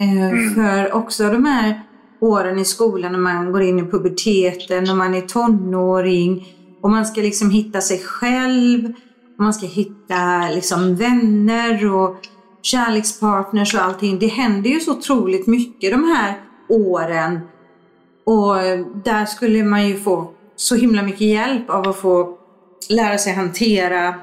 Eh, 0.01 0.55
För 0.55 0.93
också 0.95 1.25
de 1.25 1.45
här 1.45 1.81
åren 2.21 2.59
i 2.59 2.65
skolan 2.65 3.13
när 3.13 3.19
man 3.19 3.53
går 3.53 3.63
in 3.63 3.79
i 3.79 3.91
puberteten 3.91 4.91
och 4.91 4.97
man 4.97 5.15
är 5.15 5.21
tonåring 5.21 6.57
och 6.81 6.91
man 6.91 7.07
ska 7.07 7.21
liksom 7.21 7.51
hitta 7.51 7.81
sig 7.81 7.99
själv 7.99 8.93
och 9.39 9.45
man 9.45 9.55
ska 9.55 9.67
hitta 9.67 10.49
liksom 10.55 10.97
vänner 10.97 11.95
och 11.95 12.17
kärlekspartners 12.63 13.75
och 13.75 13.83
allting. 13.83 14.19
Det 14.19 14.27
händer 14.27 14.71
ju 14.71 14.81
så 14.81 14.93
otroligt 14.93 15.47
mycket 15.47 15.91
de 15.91 16.05
här 16.05 16.35
åren 16.69 17.41
och 18.25 18.55
där 19.05 19.27
skulle 19.27 19.65
man 19.65 19.89
ju 19.89 20.01
få 20.01 20.31
så 20.57 20.77
himla 20.77 21.03
mycket 21.03 21.21
hjälp 21.21 21.71
av 21.71 21.89
att 21.89 21.97
få 21.97 22.39
lära 22.89 23.19
sig 23.19 23.33
hantera 23.33 24.15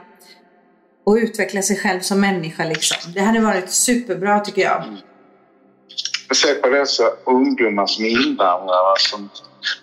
och 1.06 1.16
utveckla 1.16 1.62
sig 1.62 1.78
själv 1.78 2.00
som 2.00 2.22
människa. 2.22 2.64
Liksom. 2.66 3.14
Det 3.14 3.22
hade 3.22 3.40
varit 3.40 3.70
superbra 3.70 4.40
tycker 4.40 4.62
jag. 4.62 4.84
Mm. 4.84 4.96
Jag 6.28 6.38
ser 6.38 6.56
på 6.56 6.70
dessa 6.70 7.04
ungdomar 7.26 7.88
som 7.88 8.06
är 8.06 8.28
invandrare 8.28 8.96
som 8.98 9.30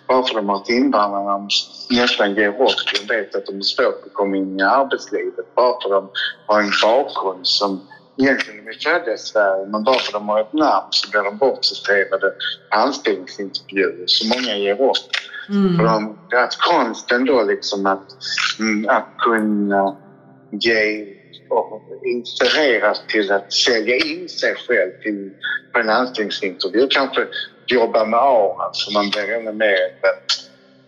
bara 0.07 0.23
för 0.23 0.29
att 0.29 0.35
de 0.35 0.49
har 0.49 0.57
varit 0.57 0.69
invandrare 0.69 1.47
nästan 1.89 2.35
ger 2.35 2.49
upp. 2.49 2.79
De 2.93 3.15
vet 3.15 3.35
att 3.35 3.45
de 3.45 3.57
är 3.57 3.61
svårt 3.61 4.05
att 4.05 4.13
komma 4.13 4.37
in 4.37 4.59
i 4.59 4.63
arbetslivet 4.63 5.55
bara 5.55 5.81
för 5.81 5.97
att 5.97 6.03
de 6.03 6.09
har 6.45 6.61
en 6.61 6.71
bakgrund 6.83 7.47
som 7.47 7.81
egentligen 8.21 8.67
är 8.67 8.83
födda 8.83 9.13
i 9.13 9.17
Sverige 9.17 9.65
men 9.67 9.83
bara 9.83 9.99
för 9.99 10.07
att 10.07 10.13
de 10.13 10.29
har 10.29 10.41
ett 10.41 10.53
namn 10.53 10.87
så 10.89 11.09
blir 11.09 11.23
de 11.23 11.37
bortsorterade 11.37 12.31
på 12.69 12.77
anställningsintervjuer. 12.77 14.03
Så 14.05 14.27
många 14.27 14.57
ger 14.57 14.81
upp. 14.81 15.09
Mm. 15.49 15.79
Och 15.79 15.85
de, 15.85 16.17
är 16.37 16.49
konsten 16.71 17.25
då 17.25 17.43
liksom 17.43 17.85
att, 17.85 18.05
att 18.87 19.09
kunna 19.17 19.95
ge 20.51 21.05
och 21.49 21.81
inspireras 22.05 23.01
till 23.07 23.31
att 23.31 23.53
sälja 23.53 23.95
in 23.95 24.29
sig 24.29 24.55
själv 24.55 24.91
till, 25.03 25.31
på 25.73 25.79
en 25.79 25.89
anställningsintervju. 25.89 26.87
Kanske 26.87 27.27
jobba 27.67 28.05
med 28.05 28.19
auran 28.19 28.73
så 28.73 28.91
man 28.91 29.09
blir 29.09 29.33
ännu 29.33 29.51
mer 29.51 29.77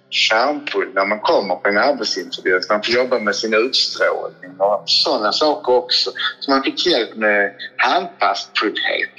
kärnfull 0.10 0.92
när 0.94 1.06
man 1.06 1.20
kommer 1.20 1.56
på 1.56 1.70
en 1.70 1.78
arbetsintervju. 1.78 2.60
Man 2.70 2.84
får 2.84 2.94
jobba 2.94 3.20
med 3.20 3.36
sin 3.36 3.54
utstrålning 3.54 4.60
och 4.60 4.84
sådana 4.86 5.32
saker 5.32 5.74
också. 5.74 6.12
Så 6.40 6.52
man 6.52 6.64
fick 6.64 6.86
hjälp 6.86 7.16
med 7.16 7.54
handfasthet 7.78 8.76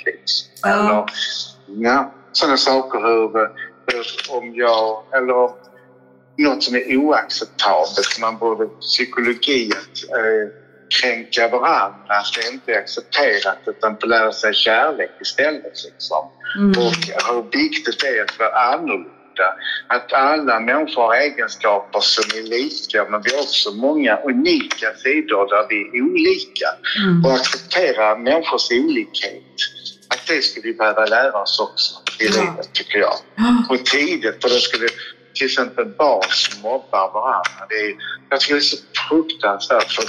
liksom. 0.06 0.70
Eller, 0.70 1.04
ja, 1.66 2.14
sådana 2.32 2.56
saker 2.56 2.98
hur, 2.98 3.32
hur 3.86 4.06
om 4.38 4.54
jag, 4.54 5.02
eller 5.12 5.50
något 6.38 6.62
som 6.62 6.74
är 6.74 6.96
oacceptabelt. 6.96 8.18
Man 8.20 8.38
borde 8.38 8.66
psykologi 8.66 9.70
att 9.72 10.18
eh, 10.18 10.67
kränka 10.90 11.48
varandra, 11.48 12.14
att 12.14 12.34
det 12.36 12.52
inte 12.52 12.72
är 12.72 12.78
accepterat 12.78 13.58
utan 13.66 13.96
lära 14.10 14.32
sig 14.32 14.54
kärlek 14.54 15.10
istället. 15.20 15.84
Liksom. 15.84 16.30
Mm. 16.58 16.70
Och 16.70 16.94
hur 17.34 17.58
viktigt 17.58 18.00
det 18.00 18.08
är 18.08 18.24
att 18.24 18.38
vara 18.38 18.72
annorlunda. 18.72 19.18
Att 19.86 20.12
alla 20.12 20.60
människor 20.60 21.02
har 21.02 21.14
egenskaper 21.14 22.00
som 22.00 22.24
är 22.38 22.42
lika 22.42 23.10
men 23.10 23.22
vi 23.22 23.34
har 23.34 23.42
också 23.42 23.70
många 23.70 24.16
unika 24.16 24.94
sidor 24.96 25.48
där 25.48 25.66
vi 25.68 25.98
är 25.98 26.02
olika. 26.02 26.68
Mm. 26.98 27.24
Och 27.24 27.32
acceptera 27.32 28.16
människors 28.18 28.70
olikhet. 28.70 29.42
Att 30.08 30.26
det 30.26 30.42
skulle 30.42 30.66
vi 30.66 30.74
behöva 30.74 31.04
lära 31.06 31.42
oss 31.42 31.60
också 31.60 31.94
i 32.24 32.26
Ja. 32.26 32.40
livet 32.40 32.72
tycker 32.72 32.98
jag. 32.98 33.14
Och 33.70 33.86
tidigt, 33.86 34.42
för 34.42 34.48
då 34.48 34.54
skulle 34.54 34.88
till 35.34 35.46
exempel 35.46 35.84
barn 35.84 36.24
som 36.30 36.62
mobbar 36.62 37.12
varandra. 37.12 37.66
Det 37.68 37.74
är, 37.74 37.94
jag 38.30 38.40
tycker 38.40 38.54
det 38.54 38.60
är 38.60 38.62
så 38.62 38.76
fruktansvärt 39.08 39.92
för 39.92 40.04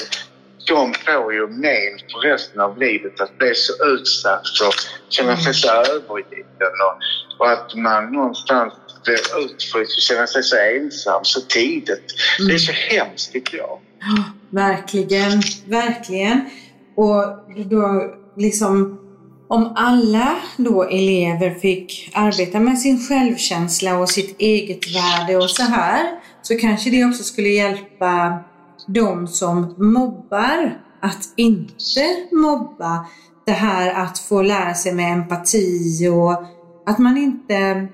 de 0.69 0.93
får 0.93 1.33
ju 1.33 1.47
men 1.47 1.91
för 2.11 2.29
resten 2.29 2.61
av 2.61 2.77
livet 2.77 3.21
att 3.21 3.37
bli 3.37 3.55
så 3.55 3.73
utsatt 3.85 4.41
och 4.67 4.73
känna 5.09 5.37
sig 5.37 5.53
så 5.53 5.67
övergiven 5.67 6.75
och, 6.87 6.95
och 7.39 7.51
att 7.51 7.75
man 7.75 8.13
någonstans 8.13 8.73
blir 9.03 9.45
utfryst 9.45 9.97
och 9.97 10.01
känner 10.01 10.25
sig 10.25 10.43
så 10.43 10.55
ensam 10.57 11.23
så 11.23 11.41
tidigt. 11.41 12.13
Det 12.47 12.53
är 12.53 12.57
så 12.57 12.71
hemskt 12.71 13.31
tycker 13.31 13.57
jag. 13.57 13.79
Ja, 13.99 14.23
verkligen, 14.49 15.41
verkligen. 15.65 16.49
Och 16.95 17.23
då 17.65 18.13
liksom 18.37 18.99
om 19.47 19.73
alla 19.75 20.35
då 20.57 20.83
elever 20.83 21.59
fick 21.59 22.11
arbeta 22.13 22.59
med 22.59 22.79
sin 22.79 23.07
självkänsla 23.07 23.97
och 23.97 24.09
sitt 24.09 24.41
eget 24.41 24.95
värde 24.95 25.37
och 25.37 25.49
så 25.49 25.63
här, 25.63 26.19
så 26.41 26.57
kanske 26.57 26.89
det 26.89 27.05
också 27.05 27.23
skulle 27.23 27.49
hjälpa 27.49 28.43
de 28.93 29.27
som 29.27 29.75
mobbar 29.77 30.79
att 31.01 31.33
inte 31.35 32.27
mobba. 32.31 33.05
Det 33.45 33.51
här 33.51 34.03
att 34.03 34.19
få 34.19 34.41
lära 34.41 34.73
sig 34.73 34.93
med 34.93 35.13
empati 35.13 36.07
och 36.07 36.43
att 36.85 36.99
man 36.99 37.17
inte, 37.17 37.87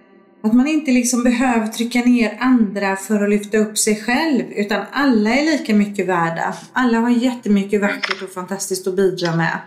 att 0.43 0.53
man 0.53 0.67
inte 0.67 0.91
liksom 0.91 1.23
behöver 1.23 1.67
trycka 1.67 1.99
ner 1.99 2.37
andra 2.39 2.95
för 2.95 3.23
att 3.23 3.29
lyfta 3.29 3.57
upp 3.57 3.77
sig 3.77 4.03
själv, 4.03 4.43
utan 4.55 4.85
alla 4.91 5.29
är 5.29 5.45
lika 5.45 5.75
mycket 5.75 6.07
värda. 6.07 6.55
Alla 6.73 6.99
har 6.99 7.09
jättemycket 7.09 7.81
vackert 7.81 8.21
och 8.21 8.29
fantastiskt 8.29 8.87
att 8.87 8.95
bidra 8.95 9.35
med. 9.35 9.59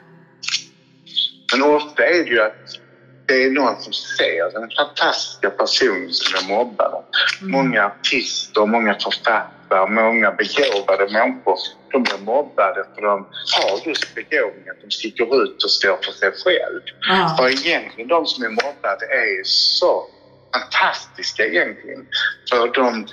Men 1.53 1.63
ofta 1.63 2.03
är 2.03 2.25
det 2.25 2.31
ju 2.31 2.43
att 2.43 2.88
det 3.29 3.45
är 3.45 3.51
någon 3.51 3.81
som 3.81 3.93
ser 3.93 4.53
den 4.53 4.71
fantastiska 4.71 5.51
personen 5.51 6.13
som 6.13 6.39
är 6.39 6.55
mobbad. 6.57 7.05
Mm. 7.41 7.53
Många 7.53 7.87
artister, 7.87 8.67
många 8.67 8.95
författare, 8.95 9.91
många 9.91 10.31
begåvade 10.33 11.13
människor 11.13 11.59
de 11.93 12.03
blir 12.03 12.19
mobbade 12.19 12.85
för 12.95 13.03
de 13.03 13.27
har 13.57 13.89
just 13.89 14.15
begåvningen 14.15 14.71
att 14.71 14.83
de 14.83 14.91
sticker 14.91 15.43
ut 15.43 15.65
och 15.65 15.71
står 15.71 15.97
för 15.97 16.13
sig 16.13 16.33
själv. 16.33 16.81
Ja. 17.09 17.35
För 17.39 17.49
egentligen 17.49 18.09
de 18.09 18.27
som 18.27 18.45
är 18.45 18.49
mobbade 18.49 19.05
är 19.07 19.43
så 19.45 20.07
fantastiska 20.53 21.47
egentligen. 21.47 22.07
För 22.51 22.69
de, 22.73 23.07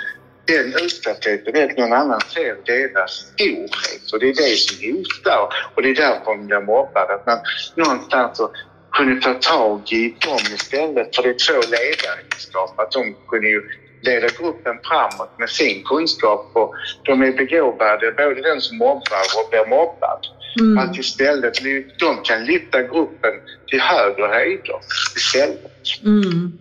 den 0.48 0.74
utsattheten 0.86 1.56
är 1.56 1.70
att 1.70 1.78
någon 1.78 1.94
annan 1.94 2.22
ser 2.22 2.56
deras 2.66 3.12
storhet 3.12 4.12
och 4.14 4.20
det 4.20 4.30
är 4.30 4.36
det 4.36 4.58
som 4.58 4.78
hotar 4.92 5.50
och 5.76 5.82
det 5.82 5.90
är 5.90 5.96
därför 5.96 6.26
de 6.26 6.48
blir 6.48 6.62
mobbade. 6.62 7.14
Att 7.14 7.26
man 7.26 7.40
någonstans 7.76 8.38
så 8.38 8.52
kunde 8.98 9.22
ta 9.22 9.34
tag 9.34 9.82
i 9.92 10.16
dem 10.26 10.40
istället 10.56 11.16
för 11.16 11.24
det 11.24 11.30
är 11.30 11.40
två 11.48 11.60
ledaregenskaper. 11.72 12.84
Att 12.84 12.92
de 12.92 13.16
kunde 13.28 13.48
ju 13.48 13.62
leda 14.02 14.28
gruppen 14.28 14.76
framåt 14.84 15.40
med 15.40 15.50
sin 15.50 15.84
kunskap 15.84 16.52
och 16.54 16.74
de 17.04 17.22
är 17.22 17.32
begåvade, 17.32 18.12
både 18.12 18.42
den 18.42 18.62
som 18.62 18.78
mobbar 18.78 19.26
och 19.38 19.50
blir 19.50 19.70
mobbad. 19.70 20.22
Mm. 20.60 20.78
Att 20.78 20.98
istället 20.98 21.54
de 22.00 22.22
kan 22.24 22.46
lyfta 22.46 22.82
gruppen 22.82 23.34
till 23.68 23.82
högre 23.82 24.26
höjder 24.28 24.80
istället. 25.16 26.04
Mm. 26.04 26.52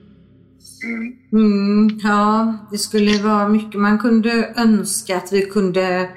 Mm. 0.84 1.16
Mm, 1.32 1.98
ja, 2.02 2.54
det 2.70 2.78
skulle 2.78 3.22
vara 3.22 3.48
mycket 3.48 3.80
man 3.80 3.98
kunde 3.98 4.52
önska 4.56 5.16
att 5.16 5.32
vi 5.32 5.42
kunde 5.42 6.10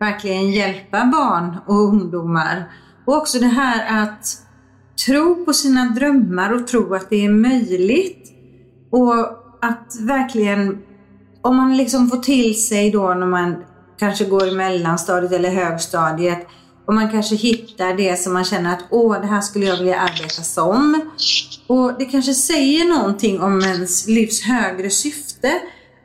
verkligen 0.00 0.50
hjälpa 0.50 1.04
barn 1.04 1.56
och 1.66 1.88
ungdomar. 1.88 2.64
Och 3.06 3.16
också 3.16 3.38
det 3.38 3.46
här 3.46 4.02
att 4.02 4.43
tro 5.06 5.44
på 5.44 5.52
sina 5.52 5.84
drömmar 5.84 6.52
och 6.52 6.66
tro 6.66 6.94
att 6.94 7.10
det 7.10 7.24
är 7.24 7.30
möjligt. 7.30 8.32
Och 8.90 9.14
att 9.62 9.96
verkligen, 10.00 10.82
om 11.40 11.56
man 11.56 11.76
liksom 11.76 12.10
får 12.10 12.16
till 12.18 12.62
sig 12.62 12.90
då 12.90 13.14
när 13.14 13.26
man 13.26 13.56
kanske 13.98 14.24
går 14.24 14.48
i 14.48 14.54
mellanstadiet 14.54 15.32
eller 15.32 15.50
högstadiet 15.50 16.46
och 16.86 16.94
man 16.94 17.10
kanske 17.10 17.36
hittar 17.36 17.96
det 17.96 18.16
som 18.20 18.32
man 18.32 18.44
känner 18.44 18.72
att 18.72 18.84
åh, 18.90 19.20
det 19.20 19.26
här 19.26 19.40
skulle 19.40 19.66
jag 19.66 19.76
vilja 19.76 20.00
arbeta 20.00 20.42
som. 20.42 21.10
Och 21.66 21.98
det 21.98 22.04
kanske 22.04 22.34
säger 22.34 22.98
någonting 22.98 23.40
om 23.40 23.60
ens 23.60 24.08
livs 24.08 24.42
högre 24.42 24.90
syfte. 24.90 25.52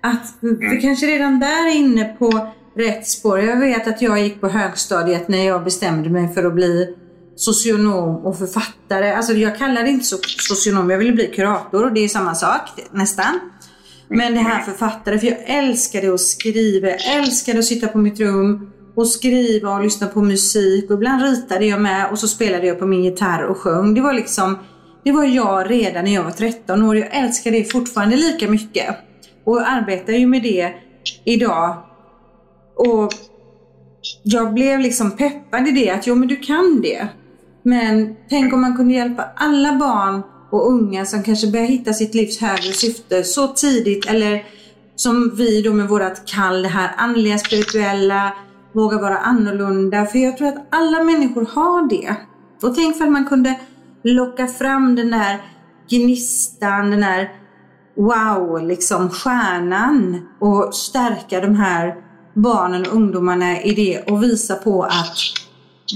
Att 0.02 0.36
vi 0.42 0.82
kanske 0.82 1.06
redan 1.06 1.40
där 1.40 1.68
är 1.68 1.76
inne 1.76 2.06
på 2.06 2.48
rätt 2.76 3.08
spår. 3.08 3.40
Jag 3.40 3.60
vet 3.60 3.88
att 3.88 4.02
jag 4.02 4.24
gick 4.24 4.42
på 4.42 4.48
högstadiet 4.48 5.28
när 5.28 5.46
jag 5.46 5.64
bestämde 5.64 6.10
mig 6.10 6.34
för 6.34 6.44
att 6.44 6.54
bli 6.54 6.96
socionom 7.40 8.26
och 8.26 8.38
författare. 8.38 9.12
Alltså 9.12 9.34
jag 9.34 9.58
kallar 9.58 9.84
det 9.84 9.90
inte 9.90 10.06
så 10.06 10.18
socionom, 10.24 10.90
jag 10.90 10.98
ville 10.98 11.12
bli 11.12 11.28
kurator 11.28 11.86
och 11.86 11.94
det 11.94 12.04
är 12.04 12.08
samma 12.08 12.36
sak 12.36 12.62
nästan. 12.92 13.40
Men 14.08 14.34
det 14.34 14.40
här 14.40 14.64
författare, 14.64 15.20
för 15.20 15.28
jag 15.28 15.38
älskade 15.46 16.14
att 16.14 16.22
skriva, 16.22 16.88
jag 16.88 17.16
älskade 17.16 17.60
att 17.60 17.66
sitta 17.66 17.88
på 17.88 17.98
mitt 17.98 18.20
rum 18.20 18.72
och 18.96 19.08
skriva 19.08 19.76
och 19.76 19.84
lyssna 19.84 20.08
på 20.08 20.22
musik 20.22 20.90
och 20.90 20.96
ibland 20.96 21.22
ritade 21.22 21.66
jag 21.66 21.82
med 21.82 22.12
och 22.12 22.20
så 22.20 22.28
spelade 22.28 22.68
jag 22.68 22.80
på 22.80 22.86
min 22.86 23.04
gitarr 23.04 23.44
och 23.44 23.58
sjöng. 23.58 23.94
Det 23.94 24.02
var 24.02 24.14
liksom, 24.14 24.58
det 25.04 25.12
var 25.12 25.24
jag 25.24 25.72
redan 25.72 26.06
när 26.06 26.14
jag 26.14 26.24
var 26.24 26.32
13 26.32 26.84
år. 26.84 26.98
Jag 26.98 27.16
älskar 27.16 27.52
det 27.52 27.72
fortfarande 27.72 28.16
lika 28.16 28.48
mycket 28.48 28.96
och 29.46 29.70
arbetar 29.70 30.14
ju 30.14 30.28
med 30.28 30.44
det 30.44 30.74
idag. 31.26 31.84
Och 32.76 33.14
jag 34.24 34.54
blev 34.54 34.80
liksom 34.80 35.12
peppad 35.12 35.68
i 35.68 35.72
det 35.72 35.90
att 35.90 36.08
jo 36.08 36.16
men 36.16 36.28
du 36.28 36.36
kan 36.36 36.82
det. 36.82 37.08
Men 37.64 38.16
tänk 38.30 38.54
om 38.54 38.62
man 38.62 38.78
kunde 38.78 38.94
hjälpa 38.94 39.26
alla 39.36 39.76
barn 39.78 40.22
och 40.52 40.72
unga 40.72 41.06
som 41.06 41.24
kanske 41.24 41.48
börjar 41.48 41.66
hitta 41.66 41.94
sitt 41.94 42.16
livs 42.16 42.42
högre 42.42 42.74
syfte 42.74 43.24
så 43.24 43.48
tidigt 43.48 44.06
eller 44.06 44.44
som 44.96 45.36
vi 45.36 45.62
då 45.62 45.74
med 45.74 45.88
vårat 45.88 46.26
kall, 46.26 46.62
det 46.62 46.68
här 46.68 46.92
andliga, 46.98 47.38
spirituella, 47.38 48.34
våga 48.74 48.98
vara 48.98 49.18
annorlunda. 49.18 50.06
För 50.06 50.20
jag 50.20 50.38
tror 50.38 50.48
att 50.48 50.68
alla 50.70 51.04
människor 51.04 51.46
har 51.46 51.90
det. 51.90 52.16
Och 52.62 52.76
tänk 52.76 52.98
för 52.98 53.06
att 53.06 53.12
man 53.12 53.26
kunde 53.26 53.60
locka 54.04 54.48
fram 54.48 54.96
den 54.96 55.12
där 55.12 55.42
gnistan, 55.90 56.92
den 56.92 57.02
där 57.02 57.32
wow, 57.98 58.68
liksom 58.68 59.10
stjärnan 59.10 60.28
och 60.40 60.76
stärka 60.76 61.42
de 61.42 61.56
här 61.56 61.96
barnen 62.34 62.82
och 62.82 62.96
ungdomarna 62.96 63.62
i 63.62 63.76
det 63.76 64.12
och 64.12 64.24
visa 64.24 64.56
på 64.56 64.84
att 64.84 65.18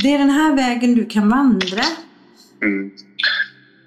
det 0.02 0.14
är 0.14 0.18
den 0.18 0.30
här 0.30 0.56
vägen 0.56 0.96
du 0.96 1.06
kan 1.06 1.30
vandra. 1.30 1.84
Mm. 2.62 2.92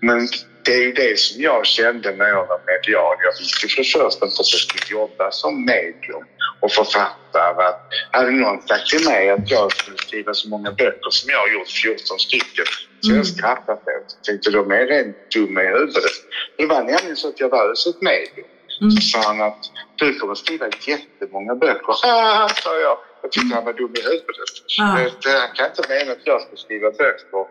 Men 0.01 0.29
det 0.64 0.75
är 0.75 0.83
ju 0.83 0.92
det 0.92 1.19
som 1.19 1.42
jag 1.42 1.66
kände 1.66 2.16
när 2.16 2.29
jag 2.29 2.47
var 2.47 2.61
medial. 2.66 3.16
Jag 3.23 3.38
visste 3.38 3.69
för 3.69 3.77
det 3.77 3.85
första 3.85 4.27
inte 4.27 4.40
att 4.40 4.53
jag 4.53 4.61
skulle 4.61 4.99
jobba 5.01 5.31
som 5.31 5.64
medium 5.64 6.25
och 6.61 6.73
författare. 6.73 7.64
Att 7.69 7.90
hade 8.12 8.31
någon 8.31 8.62
sagt 8.62 8.90
till 8.90 9.05
mig 9.05 9.31
att 9.31 9.51
jag 9.51 9.73
skulle 9.73 9.99
skriva 9.99 10.35
så 10.35 10.49
många 10.49 10.71
böcker 10.73 11.11
som 11.11 11.31
jag 11.31 11.38
har 11.38 11.49
gjort, 11.49 11.69
14 11.69 12.19
stycken, 12.19 12.64
så 13.01 13.09
mm. 13.09 13.16
jag 13.16 13.27
skrattat 13.27 13.79
åt. 13.79 13.87
Jag 13.87 14.25
tänkte 14.25 14.51
de 14.51 14.71
är 14.71 14.87
rent 14.87 15.31
dumma 15.31 15.62
i 15.62 15.66
huvudet. 15.66 16.16
Det 16.57 16.66
var 16.66 16.83
nämligen 16.83 17.16
så 17.16 17.29
att 17.29 17.40
jag 17.40 17.49
var 17.49 17.73
ett 17.73 18.03
medium. 18.03 18.49
Mm. 18.81 18.90
Så 18.90 19.01
sa 19.01 19.29
han 19.29 19.40
att 19.42 19.64
du 19.97 20.14
kommer 20.14 20.35
skriva 20.35 20.66
jättemånga 20.87 21.55
böcker. 21.55 21.95
Ah, 22.05 22.49
sa 22.64 22.79
jag. 22.79 22.99
Jag 23.26 23.32
tyckte 23.32 23.54
han 23.54 23.64
var 23.64 23.72
dum 23.72 23.94
i 24.00 24.02
huvudet. 24.02 24.52
Ah. 24.80 24.84
Han 24.84 25.54
kan 25.56 25.66
inte 25.70 25.84
mena 25.88 26.12
att 26.12 26.26
jag 26.30 26.40
ska 26.42 26.56
skriva 26.56 26.90
böcker. 26.90 27.34
Och 27.38 27.48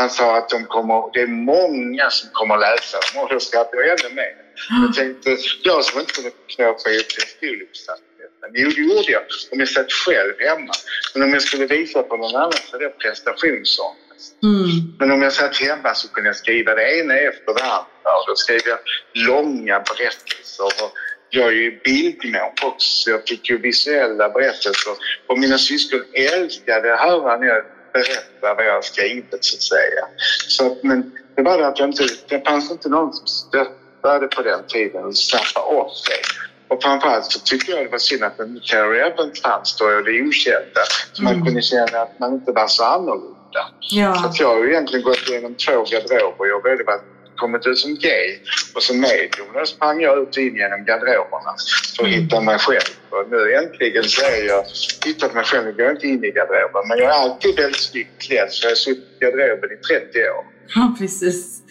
han 0.00 0.10
sa 0.10 0.38
att 0.38 0.48
de 0.48 0.64
kommer, 0.64 1.10
det 1.14 1.20
är 1.20 1.32
många 1.54 2.10
som 2.10 2.28
kommer 2.32 2.56
läsa 2.56 2.98
dem 3.06 3.22
och 3.22 3.28
då 3.32 3.40
skrattade 3.40 3.86
jag 3.86 3.88
ännu 4.00 4.14
mer. 4.14 4.32
Ah. 4.70 4.82
Jag 4.84 4.94
tänkte, 4.94 5.36
jag 5.62 5.84
som 5.84 6.00
inte 6.00 6.12
kunde 6.12 6.30
knåpa 6.30 6.90
ihop 6.90 7.08
till 7.08 7.28
studieuppsatsen. 7.36 8.04
Jo, 8.52 8.68
det 8.76 8.80
gjorde 8.80 9.12
jag 9.12 9.22
om 9.52 9.58
jag 9.60 9.68
satt 9.68 9.92
själv 9.92 10.34
hemma. 10.38 10.72
Men 11.14 11.22
om 11.22 11.30
jag 11.32 11.42
skulle 11.42 11.66
visa 11.66 12.02
på 12.02 12.16
någon 12.16 12.36
annan 12.36 12.60
så 12.70 12.76
är 12.76 12.80
det 12.80 12.90
prestationsångest. 12.90 14.42
Mm. 14.42 14.68
Men 14.98 15.10
om 15.10 15.22
jag 15.22 15.32
satt 15.32 15.56
hemma 15.56 15.94
så 15.94 16.08
kunde 16.08 16.28
jag 16.28 16.36
skriva 16.36 16.74
det 16.74 16.98
ena 16.98 17.14
efter 17.14 17.54
det 17.54 17.62
andra. 17.62 18.10
Och 18.18 18.24
då 18.28 18.34
skrev 18.36 18.60
jag 18.64 18.78
långa 19.14 19.80
berättelser. 19.80 20.64
Och 20.64 20.92
jag 21.30 21.48
är 21.48 21.52
ju 21.52 21.80
bildmänniska 21.84 22.66
också. 22.66 23.10
Jag 23.10 23.28
fick 23.28 23.50
ju 23.50 23.58
visuella 23.58 24.28
berättelser. 24.28 24.92
Och 25.26 25.38
mina 25.38 25.58
syskon 25.58 26.00
älskade 26.12 26.94
att 26.94 27.00
höra 27.00 27.36
när 27.36 27.46
jag 27.46 27.64
berättar 27.92 28.54
vad 28.54 28.66
jag 28.66 28.84
skrivit 28.84 29.44
så 29.44 29.56
att 29.56 29.62
säga. 29.62 30.04
Så, 30.48 30.76
men 30.82 31.12
det 31.36 31.42
var 31.42 31.58
det 31.58 31.66
att 31.66 31.78
jag 31.78 31.88
inte, 31.88 32.06
det 32.28 32.46
fanns 32.46 32.70
inte 32.70 32.88
någon 32.88 33.12
som 33.12 33.26
stöttade 33.26 34.26
på 34.26 34.42
den 34.42 34.66
tiden 34.66 35.04
och 35.04 35.16
snappade 35.16 35.80
upp 35.80 35.92
det. 36.08 36.48
Och 36.74 36.82
framförallt 36.82 37.24
så 37.24 37.40
tycker 37.40 37.72
jag 37.72 37.84
det 37.84 37.90
var 37.90 37.98
synd 37.98 38.24
att 38.24 38.40
en 38.40 38.60
Terry 38.60 38.98
Evans 38.98 39.42
fanns 39.42 39.76
då 39.76 39.84
och 39.84 40.04
det 40.04 40.22
okända. 40.22 40.82
Så 41.12 41.22
mm. 41.22 41.34
man 41.34 41.46
kunde 41.46 41.62
känna 41.62 41.98
att 41.98 42.18
man 42.18 42.34
inte 42.34 42.52
var 42.52 42.66
så 42.66 42.84
annorlunda. 42.84 43.62
Ja. 43.90 44.14
Så 44.14 44.26
att 44.26 44.40
jag 44.40 44.48
har 44.48 44.64
ju 44.64 44.70
egentligen 44.70 45.04
gått 45.04 45.28
igenom 45.28 45.54
två 45.54 45.72
garderober. 45.72 46.46
Jag 46.46 46.54
har 46.54 46.84
varit 46.84 47.17
kommit 47.42 47.66
ut 47.66 47.78
som 47.78 47.92
gay 47.94 48.28
och 48.74 48.82
som 48.82 48.96
medium. 49.00 49.48
Då 49.54 49.66
sprang 49.66 50.00
jag 50.00 50.14
ut 50.22 50.36
in 50.36 50.54
genom 50.62 50.80
garderoberna 50.88 51.52
för 51.96 52.04
att 52.04 52.14
hitta 52.16 52.40
mig 52.40 52.58
själv. 52.58 52.90
Och 53.10 53.24
nu 53.30 53.40
äntligen 53.60 54.04
så 54.04 54.20
är 54.36 54.42
jag 54.54 54.64
hittat 55.06 55.34
mig 55.34 55.44
själv. 55.44 55.64
Jag 55.66 55.76
går 55.76 55.90
inte 55.90 56.06
in 56.06 56.24
i 56.24 56.30
garderoben 56.38 56.82
men 56.88 56.98
jag 56.98 57.08
är 57.14 57.18
alltid 57.24 57.56
väldigt 57.56 57.80
snyggt 57.80 58.22
klädd 58.22 58.48
så 58.50 58.66
jag 58.66 58.70
har 58.70 58.76
suttit 58.76 59.04
i 59.20 59.24
garderoben 59.24 59.70
i 59.76 59.76
30 59.76 60.18
år. 60.36 60.44
Ja, 60.74 60.94
precis. 60.98 61.62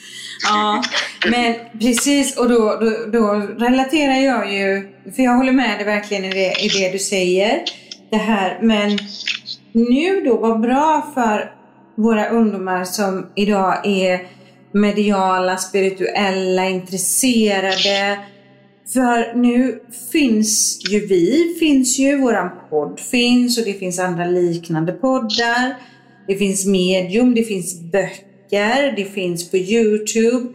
Ja, 0.44 0.84
men 1.26 1.56
precis 1.80 2.38
och 2.38 2.50
då, 2.50 2.78
då, 2.82 2.90
då 3.18 3.26
relaterar 3.66 4.16
jag 4.16 4.54
ju, 4.54 4.88
för 5.16 5.24
jag 5.24 5.32
håller 5.32 5.52
med 5.52 5.80
dig 5.80 5.86
verkligen 5.86 6.26
i 6.26 6.30
det, 6.30 6.66
i 6.66 6.68
det 6.68 6.92
du 6.92 7.00
säger. 7.00 7.64
Det 8.12 8.18
här, 8.18 8.60
men 8.62 8.98
nu 9.72 10.22
då, 10.22 10.38
vad 10.38 10.62
bra 10.62 11.12
för 11.14 11.52
våra 11.96 12.30
ungdomar 12.30 12.84
som 12.84 13.30
idag 13.36 13.82
är 13.88 14.28
mediala, 14.72 15.58
spirituella, 15.58 16.70
intresserade. 16.70 18.20
För 18.94 19.36
nu 19.36 19.80
finns 20.12 20.82
ju 20.90 21.08
vi, 21.08 21.56
finns 21.60 22.00
ju, 22.00 22.18
våran 22.18 22.50
podd 22.70 23.00
finns 23.00 23.58
och 23.58 23.66
det 23.66 23.74
finns 23.74 24.00
andra 24.00 24.26
liknande 24.26 24.92
poddar. 24.92 25.76
Det 26.28 26.36
finns 26.36 26.66
medium, 26.66 27.36
det 27.36 27.44
finns 27.44 27.82
böcker 27.82 28.28
det 28.96 29.06
finns 29.06 29.52
på 29.52 29.58
Youtube. 29.58 30.48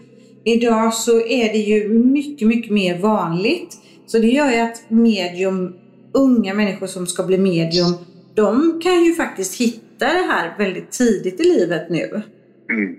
Idag 0.44 0.94
så 0.94 1.26
är 1.26 1.52
det 1.52 1.58
ju 1.58 1.88
mycket, 1.88 2.48
mycket 2.48 2.72
mer 2.72 2.98
vanligt. 2.98 3.76
Så 4.06 4.18
det 4.18 4.28
gör 4.28 4.50
ju 4.50 4.58
att 4.58 4.82
medium, 4.88 5.74
unga 6.12 6.54
människor 6.54 6.86
som 6.86 7.06
ska 7.06 7.22
bli 7.22 7.38
medium, 7.38 7.94
de 8.34 8.80
kan 8.82 9.04
ju 9.04 9.14
faktiskt 9.14 9.60
hitta 9.60 10.06
det 10.06 10.26
här 10.32 10.58
väldigt 10.58 10.90
tidigt 10.90 11.40
i 11.40 11.44
livet 11.44 11.90
nu. 11.90 12.22
Mm. 12.70 12.96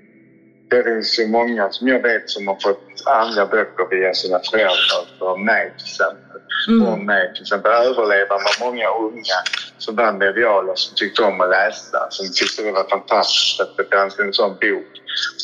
Det 0.74 0.84
finns 0.84 1.20
ju 1.20 1.28
många 1.28 1.70
som 1.72 1.88
jag 1.88 2.02
vet 2.02 2.30
som 2.30 2.48
har 2.48 2.58
fått 2.64 2.84
andra 3.06 3.46
böcker 3.46 3.86
via 3.96 4.14
sina 4.14 4.40
föräldrar 4.52 5.04
för 5.20 5.38
mig 5.38 5.74
till 5.78 5.86
exempel. 5.88 6.40
Mm. 6.70 6.88
Om 6.88 7.06
mig 7.06 7.34
till 7.34 7.42
exempel. 7.42 7.72
Överlevaren 7.72 8.42
var 8.48 8.66
många 8.68 8.88
unga 9.08 9.40
som 9.78 9.96
var 9.96 10.14
mediala 10.14 10.76
som 10.76 10.96
tyckte 10.96 11.24
om 11.24 11.42
att 11.42 11.50
läsa. 11.50 12.00
Som 12.10 12.26
tyckte 12.34 12.62
det 12.64 12.72
var 12.72 12.90
fantastiskt 12.90 13.60
att 13.62 13.78
det 13.78 13.96
fanns 13.96 14.20
en 14.20 14.34
sån 14.34 14.50
bok. 14.52 14.92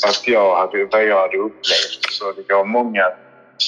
Fast 0.03 0.27
jag 0.27 0.55
hade, 0.57 0.85
vad 0.91 1.05
jag 1.05 1.21
hade 1.21 1.37
upplevt. 1.37 2.01
Så 2.11 2.31
det 2.31 2.47
gav 2.47 2.67
många 2.67 3.03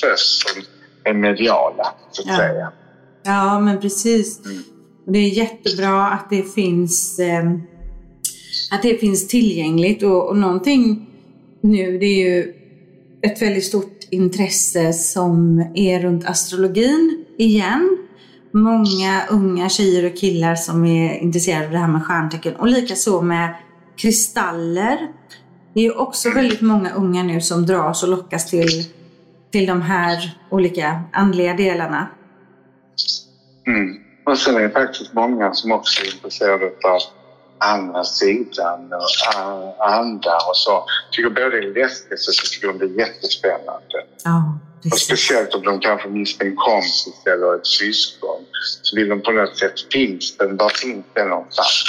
tröst 0.01 0.47
som 0.47 0.61
är 1.03 1.13
mediala, 1.13 1.87
så 2.11 2.21
att 2.21 2.27
Ja. 2.27 2.37
säga. 2.37 2.71
Ja, 3.23 3.59
men 3.59 3.81
precis. 3.81 4.45
Mm. 4.45 4.63
Det 5.07 5.19
är 5.19 5.29
jättebra 5.29 6.07
att 6.07 6.29
det 6.29 6.43
finns, 6.55 7.19
eh, 7.19 7.43
att 8.71 8.81
det 8.81 8.97
finns 8.97 9.27
tillgängligt 9.27 10.03
och, 10.03 10.29
och 10.29 10.37
någonting 10.37 11.07
nu, 11.61 11.97
det 11.97 12.05
är 12.05 12.29
ju 12.29 12.53
ett 13.21 13.41
väldigt 13.41 13.65
stort 13.65 14.07
intresse 14.09 14.93
som 14.93 15.65
är 15.75 15.99
runt 15.99 16.25
astrologin 16.25 17.25
igen. 17.37 17.97
Många 18.51 19.25
unga 19.29 19.69
tjejer 19.69 20.11
och 20.11 20.17
killar 20.17 20.55
som 20.55 20.85
är 20.85 21.17
intresserade 21.17 21.65
av 21.65 21.71
det 21.71 21.77
här 21.77 21.87
med 21.87 22.03
stjärntecken 22.03 22.55
och 22.55 22.67
likaså 22.67 23.21
med 23.21 23.55
kristaller. 23.97 25.07
Det 25.73 25.79
är 25.79 25.83
ju 25.83 25.91
också 25.91 26.29
väldigt 26.29 26.61
många 26.61 26.93
unga 26.93 27.23
nu 27.23 27.41
som 27.41 27.65
dras 27.65 28.03
och 28.03 28.09
lockas 28.09 28.49
till, 28.49 28.85
till 29.51 29.65
de 29.65 29.81
här 29.81 30.37
olika 30.49 31.01
andliga 31.13 31.53
delarna. 31.53 32.07
Mm. 33.67 33.97
Och 34.25 34.37
sen 34.37 34.55
är 34.55 34.61
det 34.61 34.69
faktiskt 34.69 35.13
många 35.13 35.53
som 35.53 35.71
också 35.71 36.03
är 36.03 36.15
intresserade 36.15 36.65
av 36.65 37.20
andra 37.61 38.03
sidan 38.03 38.93
och 38.93 39.87
andar 39.87 40.41
och 40.49 40.57
så. 40.57 40.85
Tycker 41.11 41.29
både 41.29 41.49
det 41.49 41.57
är 41.57 41.73
läskigt 41.83 42.11
och 42.27 42.33
så 42.35 42.43
tycker 42.51 42.67
de 42.67 42.77
det 42.79 42.85
är 42.85 43.07
jättespännande. 43.07 43.97
Ja, 44.23 44.59
Och 44.77 44.91
precis. 44.91 45.05
speciellt 45.05 45.53
om 45.55 45.63
de 45.63 45.79
kanske 45.79 46.07
mist 46.09 46.41
en 46.41 46.55
kompis 46.55 47.07
eller 47.25 47.55
ett 47.55 47.67
syskon 47.67 48.45
så 48.81 48.95
vill 48.95 49.09
de 49.09 49.21
på 49.21 49.31
något 49.31 49.57
sätt, 49.57 49.73
finns 49.93 50.37
den? 50.37 50.57
Var 50.57 50.69
finns 50.69 51.05
den 51.13 51.29
någonstans? 51.29 51.83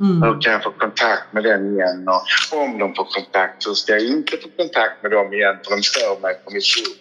Mm. 0.00 0.22
Hur 0.22 0.40
kan 0.40 0.52
jag 0.52 0.62
få 0.62 0.70
kontakt 0.70 1.32
med 1.32 1.44
den 1.44 1.74
igen? 1.74 2.08
Och 2.52 2.58
om 2.62 2.78
de 2.78 2.94
får 2.94 3.04
kontakt 3.04 3.62
så 3.62 3.74
ska 3.74 3.92
jag 3.92 4.02
inte 4.02 4.36
få 4.36 4.48
kontakt 4.56 5.02
med 5.02 5.10
dem 5.12 5.32
igen 5.32 5.56
för 5.64 5.70
de 5.76 5.82
stör 5.82 6.20
mig 6.20 6.34
på 6.44 6.50
mitt 6.50 6.64
rum. 6.76 6.94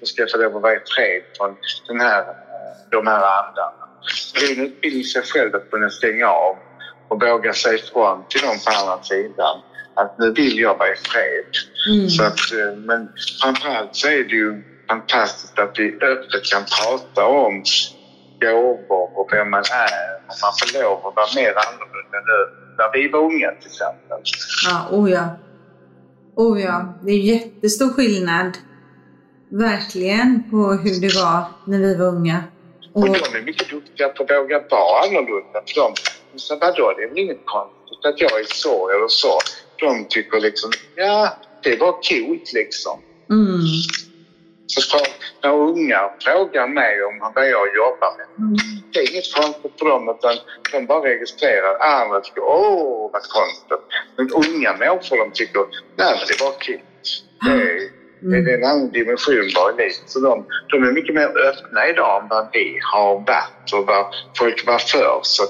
Då 0.00 0.06
ska 0.06 0.22
jag 0.22 0.30
få 0.30 0.38
lov 0.38 0.56
att 0.56 0.62
vara 0.62 0.74
i 0.74 0.80
fred 0.96 1.22
från 1.36 1.56
den 1.88 2.00
här, 2.00 2.24
de 2.90 3.06
här 3.06 3.22
andarna. 3.38 3.84
Det 4.34 4.46
är 4.46 4.52
en 4.58 4.66
utbildning 4.66 5.00
i 5.00 5.04
sig 5.04 5.22
själv 5.22 5.54
att 5.54 5.70
kunna 5.70 5.90
stänga 5.90 6.28
av 6.28 6.56
och 7.08 7.22
våga 7.22 7.52
säga 7.52 7.74
ifrån 7.74 8.24
till 8.28 8.40
dem 8.40 8.56
på 8.66 8.70
andra 8.80 9.02
sidan 9.02 9.56
att 9.94 10.18
nu 10.18 10.32
vill 10.32 10.58
jag 10.58 10.78
vara 10.78 10.88
i 10.88 10.96
fred. 10.96 11.52
Mm. 11.90 12.08
Så 12.08 12.22
att, 12.22 12.52
eh, 12.52 12.76
men 12.76 13.08
framförallt 13.42 13.96
så 13.96 14.08
är 14.08 14.24
det 14.24 14.36
ju 14.36 14.62
fantastiskt 14.88 15.58
att 15.58 15.74
vi 15.78 15.94
öppet 15.94 16.44
kan 16.52 16.62
prata 16.64 17.26
om 17.26 17.62
gåvor 18.40 19.18
och 19.18 19.28
vem 19.32 19.50
man 19.50 19.64
är. 19.72 20.16
Och 20.28 20.36
man 20.42 20.52
får 20.58 20.82
lov 20.82 21.06
att 21.06 21.16
vara 21.16 21.26
mer 21.36 21.52
annorlunda 21.66 22.18
nu 22.30 22.38
när 22.78 22.92
vi 22.92 23.08
var 23.08 23.20
unga 23.20 23.50
till 23.50 23.70
exempel. 23.70 24.18
Ja, 24.68 24.88
oh 24.90 25.10
ja. 25.10 25.28
Oh 26.36 26.60
ja, 26.62 26.94
det 27.02 27.12
är 27.12 27.18
jättestor 27.18 27.92
skillnad. 27.92 28.58
Verkligen 29.50 30.50
på 30.50 30.72
hur 30.72 31.00
det 31.00 31.14
var 31.22 31.44
när 31.66 31.78
vi 31.78 31.94
var 31.94 32.06
unga. 32.06 32.44
Och 32.92 33.02
Och, 33.02 33.08
de 33.08 33.38
är 33.38 33.42
mycket 33.42 33.70
duktiga 33.70 34.08
på 34.08 34.22
att 34.22 34.30
våga 34.30 34.58
vara 34.70 35.06
annorlunda. 35.06 35.62
För 35.66 35.80
de 35.80 35.94
sa 36.36 36.56
vadå, 36.60 36.92
det 36.96 37.02
är 37.02 37.08
väl 37.08 37.18
inget 37.18 37.42
konstigt 37.44 38.04
att 38.04 38.20
jag 38.20 38.40
är 38.40 38.44
så 38.44 38.90
eller 38.90 39.08
så. 39.08 39.38
De 39.80 40.04
tycker 40.08 40.40
liksom, 40.40 40.70
ja, 40.94 41.36
det 41.62 41.76
var 41.76 41.92
coolt 41.92 42.52
liksom. 42.52 43.00
mm, 43.30 43.60
Så 44.66 44.98
när 45.42 45.54
unga 45.54 46.10
frågar 46.20 46.66
mig 46.68 47.04
om 47.04 47.32
vad 47.34 47.48
jag 47.48 47.76
jobbar 47.76 48.16
med, 48.16 48.26
mm, 48.38 48.56
det 48.92 48.98
är 48.98 49.12
inget 49.12 49.34
konstigt 49.34 49.72
för 49.78 49.86
dem 49.86 50.08
utan 50.08 50.34
de 50.72 50.86
bara 50.86 51.04
registrerar. 51.04 51.78
Andra 51.78 52.20
tycker 52.20 52.42
åh 52.42 53.10
vad 53.12 53.22
konstigt. 53.22 53.84
Men 54.16 54.30
unga 54.32 54.76
människor 54.76 55.16
de 55.18 55.30
tycker 55.32 55.60
nej 55.96 56.14
men 56.18 56.26
det 56.28 56.44
var 56.44 56.52
kul. 56.60 56.80
Det 57.44 57.50
är, 57.50 57.97
mm. 58.22 58.44
det 58.44 58.52
är 58.52 58.58
en 58.58 58.64
annan 58.64 58.90
dimension 58.90 59.50
bara 59.54 59.72
i 59.72 59.76
livet. 59.76 60.02
Så 60.06 60.20
de, 60.20 60.44
de 60.68 60.76
är 60.88 60.92
mycket 60.92 61.14
mer 61.14 61.28
öppna 61.48 61.88
idag 61.88 62.22
än 62.22 62.28
vad 62.28 62.48
vi 62.52 62.78
har 62.92 63.14
varit 63.14 63.72
och 63.72 63.86
vad 63.86 64.06
folk 64.38 64.66
var 64.66 64.78
förr. 64.78 65.20
Så 65.22 65.42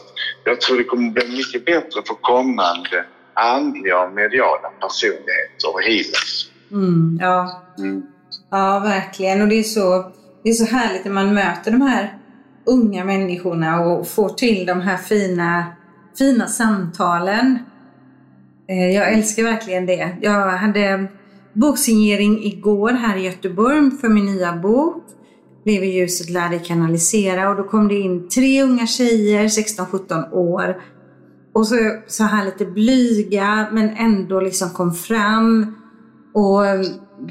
jag 0.45 0.61
tror 0.61 0.79
det 0.79 0.85
kommer 0.85 1.11
bli 1.11 1.29
mycket 1.37 1.65
bättre 1.65 2.03
för 2.07 2.15
kommande 2.15 3.05
andliga 3.35 4.01
och 4.01 4.13
mediala 4.13 4.69
personligheter 4.81 5.69
och 5.75 5.83
healers. 5.83 6.51
Mm, 6.71 7.19
ja. 7.21 7.63
Mm. 7.79 8.03
ja, 8.51 8.79
verkligen. 8.79 9.43
Och 9.43 9.49
det 9.49 9.59
är, 9.59 9.63
så, 9.63 10.13
det 10.43 10.49
är 10.51 10.55
så 10.55 10.65
härligt 10.65 11.05
när 11.05 11.13
man 11.13 11.35
möter 11.35 11.71
de 11.71 11.81
här 11.81 12.19
unga 12.67 13.05
människorna 13.05 13.81
och 13.81 14.09
får 14.09 14.29
till 14.29 14.67
de 14.67 14.81
här 14.81 14.97
fina, 14.97 15.67
fina 16.19 16.47
samtalen. 16.47 17.59
Eh, 18.69 18.95
Jag 18.95 19.13
älskar 19.13 19.43
verkligen 19.43 19.87
det. 19.87 20.17
Jag 20.21 20.51
hade 20.51 21.07
boksignering 21.53 22.45
igår 22.45 22.91
här 22.91 23.17
i 23.17 23.25
Göteborg 23.25 23.91
för 24.01 24.09
min 24.09 24.27
nya 24.27 24.57
bok. 24.57 25.05
Lev 25.65 25.85
i 25.85 25.87
ljuset, 25.87 26.31
lär 26.31 26.49
dig 26.49 26.63
kanalisera. 26.65 27.51
Och 27.51 27.57
då 27.57 27.63
kom 27.63 27.89
det 27.89 27.95
in 27.95 28.29
tre 28.29 28.63
unga 28.63 28.87
tjejer, 28.87 29.45
16-17 29.45 30.33
år. 30.33 30.83
Och 31.53 31.67
så, 31.67 31.77
så 32.07 32.25
här 32.25 32.45
lite 32.45 32.65
blyga 32.65 33.69
men 33.73 33.91
ändå 33.91 34.41
liksom 34.41 34.71
kom 34.71 34.95
fram. 34.95 35.75
Och 36.35 36.63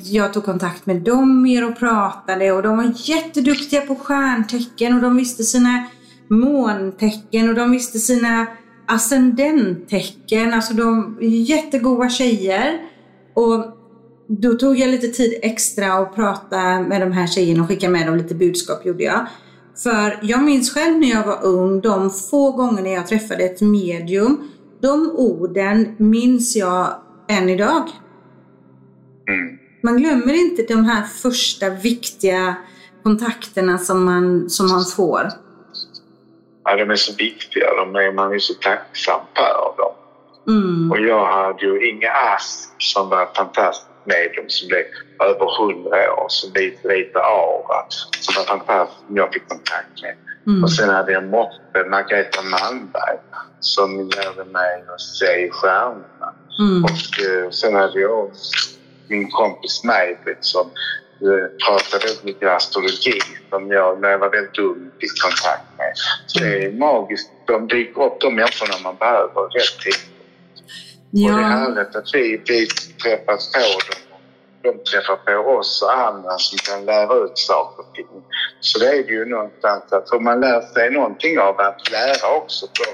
jag 0.04 0.34
tog 0.34 0.46
kontakt 0.46 0.86
med 0.86 1.02
dem 1.02 1.42
mer 1.42 1.70
och 1.70 1.80
pratade 1.80 2.52
och 2.52 2.64
de 2.64 2.78
var 2.78 2.94
jätteduktiga 2.96 3.82
på 3.82 3.96
stjärntecken 3.96 4.94
och 4.94 5.02
de 5.02 5.16
visste 5.16 5.44
sina 5.44 5.84
måntecken 6.28 7.50
och 7.50 7.56
de 7.56 7.72
visste 7.72 8.00
sina 8.00 8.48
ascendenttecken. 8.86 10.54
Alltså 10.54 10.74
de 10.74 11.18
jättegoda 11.22 12.10
tjejer. 12.10 12.80
Och 13.34 13.77
då 14.28 14.54
tog 14.54 14.78
jag 14.78 14.90
lite 14.90 15.08
tid 15.08 15.40
extra 15.42 16.00
och 16.00 16.16
prata 16.16 16.80
med 16.80 17.02
de 17.02 17.12
här 17.12 17.28
tjejerna 17.28 17.62
och 17.64 17.68
skicka 17.70 17.90
med 17.90 18.08
dem 18.08 18.18
lite 18.18 18.36
budskap 18.36 18.86
gjorde 18.86 19.04
jag. 19.04 19.28
För 19.84 20.20
jag 20.22 20.44
minns 20.44 20.74
själv 20.74 20.98
när 20.98 21.10
jag 21.10 21.26
var 21.26 21.46
ung, 21.46 21.82
de 21.82 22.10
få 22.10 22.52
gånger 22.52 22.94
jag 22.94 23.08
träffade 23.08 23.44
ett 23.44 23.62
medium, 23.62 24.52
de 24.82 25.12
orden 25.12 25.96
minns 25.98 26.56
jag 26.56 26.88
än 27.30 27.50
idag. 27.50 27.90
Mm. 29.28 29.58
Man 29.84 29.98
glömmer 29.98 30.34
inte 30.34 30.64
de 30.74 30.86
här 30.86 31.04
första 31.04 31.70
viktiga 31.70 32.56
kontakterna 33.04 33.78
som 33.78 34.06
man, 34.06 34.50
som 34.50 34.68
man 34.68 34.86
får. 34.86 35.28
Ja, 36.64 36.76
de 36.76 36.90
är 36.90 36.96
så 36.96 37.14
viktiga. 37.16 37.66
De 37.76 37.96
är, 37.96 38.14
man 38.14 38.34
är 38.34 38.40
så 38.40 38.54
tacksam 38.54 39.20
för 39.36 39.78
dem. 39.78 39.94
Mm. 40.48 40.92
Och 40.92 41.00
jag 41.00 41.26
hade 41.26 41.66
ju 41.66 41.90
Inge 41.90 42.12
Ask 42.12 42.70
som 42.78 43.10
var 43.10 43.24
ett 43.24 43.38
fantastiskt 43.38 43.88
medium 44.06 44.50
som 44.50 44.68
blev 44.68 44.86
över 45.20 45.58
hundra 45.60 46.14
år, 46.14 46.26
som 46.30 46.54
lite, 46.54 46.88
lite 46.88 47.20
aura, 47.20 47.86
som 48.20 48.34
var 48.38 48.44
fantastiskt 48.44 49.08
som 49.08 49.18
jag 49.18 49.34
fick 49.34 49.48
kontakt 49.48 50.02
med. 50.02 50.16
Mm. 50.48 50.64
Och 50.64 50.72
sen 50.72 50.90
hade 50.90 51.12
jag 51.12 51.24
moppe, 51.24 51.84
Margareta 51.90 52.42
Malmberg, 52.42 53.18
som 53.60 53.98
lärde 53.98 54.46
mig 54.52 54.84
att 54.94 55.02
se 55.02 55.50
stjärnorna. 55.52 56.34
Mm. 56.60 56.84
Och 56.84 57.24
eh, 57.26 57.50
sen 57.50 57.76
hade 57.76 58.00
jag 58.00 58.32
min 59.10 59.32
kompis 59.32 59.84
Maj-Britt 59.84 60.38
som 60.46 60.66
eh, 61.22 61.48
pratade 61.66 62.14
mycket 62.24 62.50
astrologi 62.50 63.20
som 63.50 63.72
jag 63.72 64.02
när 64.02 64.10
jag 64.10 64.20
var 64.20 64.30
väldigt 64.30 64.60
ung 64.60 64.92
fick 65.00 65.22
kontakt 65.22 65.78
med. 65.78 65.92
Så 66.26 66.40
det 66.40 66.66
är 66.66 66.72
magiskt. 66.72 67.30
De 67.48 67.68
dyker 67.68 68.04
upp 68.04 68.20
de 68.22 68.36
människorna 68.36 68.74
man 68.84 68.96
behöver 68.96 69.42
rätt 69.42 69.80
tid. 69.84 70.17
Och 71.12 71.34
det 71.34 71.42
är 71.42 71.42
Ja, 71.42 71.48
härligt 71.48 71.96
att 71.96 72.10
vi, 72.14 72.44
vi 72.50 72.68
träffas 73.04 73.52
på 73.52 73.60
dem. 73.60 74.04
De 74.64 74.84
träffar 74.92 75.16
på 75.16 75.52
oss 75.52 75.82
och 75.84 75.94
andra 75.98 76.38
som 76.38 76.58
kan 76.58 76.86
lära 76.86 77.16
ut 77.26 77.38
saker 77.38 77.82
och 77.84 77.92
ting. 77.94 78.24
Så 78.60 78.80
det 78.80 78.88
är 78.90 79.04
det 79.04 79.14
ju 79.14 79.26
någonstans 79.26 79.92
att 79.92 80.10
om 80.10 80.24
man 80.24 80.40
lär 80.40 80.62
sig 80.62 80.92
någonting 80.92 81.40
av 81.40 81.60
att 81.60 81.92
lära 81.92 82.36
också 82.38 82.66
då 82.66 82.86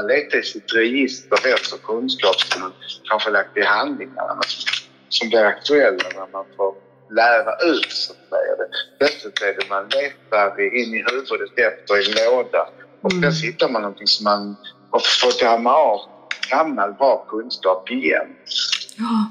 man 0.00 0.06
letar 0.08 0.38
i 0.38 0.42
sitt 0.42 0.72
register 0.74 1.38
efter 1.54 1.78
kunskap 1.78 2.36
som 2.40 2.60
man 2.62 2.72
kanske 3.10 3.30
lagt 3.30 3.56
i 3.56 3.62
handlingarna 3.62 4.40
som 5.08 5.28
blir 5.28 5.44
aktuella 5.44 6.08
när 6.14 6.28
man 6.32 6.46
får 6.56 6.74
lära 7.14 7.52
ut 7.72 7.92
så 7.92 8.12
att 8.12 8.28
säga. 8.32 8.54
Plötsligt 8.98 9.42
är 9.42 9.54
det 9.60 9.68
man 9.70 9.84
letar 9.88 10.60
in 10.80 10.94
i 10.94 11.04
huvudet 11.10 11.52
efter 11.58 11.94
i 12.00 12.04
en 12.10 12.32
låda 12.32 12.62
och 13.02 13.12
Mm. 13.12 13.22
plötsligt 13.22 13.54
hittar 13.54 13.68
man 13.68 13.82
någonting 13.82 14.06
som 14.06 14.24
man 14.24 14.56
har 14.90 15.02
fått 15.22 15.40
damma 15.40 15.74
av 15.74 16.00
gammal 16.52 16.92
bra 16.92 17.26
kunskap 17.28 17.90
igen. 17.90 18.28
ja, 18.98 19.26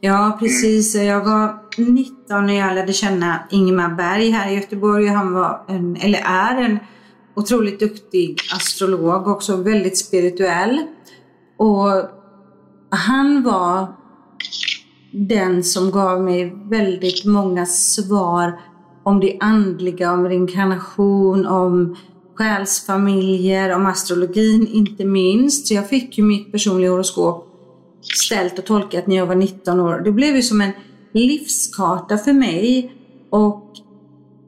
Ja, 0.00 0.36
precis. 0.40 0.94
Jag 0.94 1.24
var 1.24 1.58
19 1.76 2.46
när 2.46 2.54
jag 2.54 2.74
lärde 2.74 2.92
känna 2.92 3.38
Ingmar 3.50 3.94
Berg 3.94 4.30
här 4.30 4.52
i 4.52 4.54
Göteborg. 4.54 5.06
Han 5.06 5.34
var 5.34 5.64
en, 5.68 5.96
eller 5.96 6.18
är 6.18 6.62
en 6.62 6.78
otroligt 7.36 7.80
duktig 7.80 8.40
astrolog, 8.54 9.28
också 9.28 9.56
väldigt 9.56 9.98
spirituell. 9.98 10.82
Och 11.56 11.88
han 12.90 13.42
var 13.42 13.86
den 15.12 15.64
som 15.64 15.90
gav 15.90 16.20
mig 16.20 16.52
väldigt 16.70 17.24
många 17.24 17.66
svar 17.66 18.60
om 19.02 19.20
det 19.20 19.38
andliga, 19.40 20.12
om 20.12 20.28
reinkarnation, 20.28 21.46
om 21.46 21.96
själsfamiljer, 22.36 23.74
om 23.74 23.86
astrologin 23.86 24.66
inte 24.66 25.04
minst. 25.04 25.66
Så 25.66 25.74
jag 25.74 25.88
fick 25.88 26.18
ju 26.18 26.24
mitt 26.24 26.52
personliga 26.52 26.90
horoskop 26.90 27.46
ställt 28.26 28.58
och 28.58 28.64
tolkat 28.64 29.06
när 29.06 29.16
jag 29.16 29.26
var 29.26 29.34
19 29.34 29.80
år. 29.80 30.00
Det 30.04 30.12
blev 30.12 30.36
ju 30.36 30.42
som 30.42 30.60
en 30.60 30.72
livskarta 31.12 32.18
för 32.18 32.32
mig 32.32 32.92
och 33.30 33.72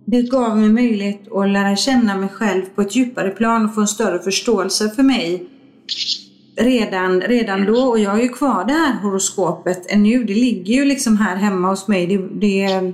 det 0.04 0.22
gav 0.22 0.58
mig 0.58 0.68
möjlighet 0.68 1.32
att 1.32 1.50
lära 1.50 1.76
känna 1.76 2.16
mig 2.16 2.28
själv 2.28 2.62
på 2.74 2.82
ett 2.82 2.96
djupare 2.96 3.30
plan 3.30 3.64
och 3.64 3.74
få 3.74 3.80
en 3.80 3.88
större 3.88 4.18
förståelse 4.18 4.90
för 4.90 5.02
mig 5.02 5.48
redan, 6.56 7.20
redan 7.20 7.64
då. 7.64 7.80
Och 7.80 7.98
jag 7.98 8.10
har 8.10 8.18
ju 8.18 8.28
kvar 8.28 8.64
det 8.64 8.72
här 8.72 9.02
horoskopet 9.02 9.92
ännu. 9.92 10.24
Det 10.24 10.34
ligger 10.34 10.74
ju 10.74 10.84
liksom 10.84 11.16
här 11.16 11.36
hemma 11.36 11.68
hos 11.68 11.88
mig. 11.88 12.06
Det, 12.06 12.16
det, 12.16 12.92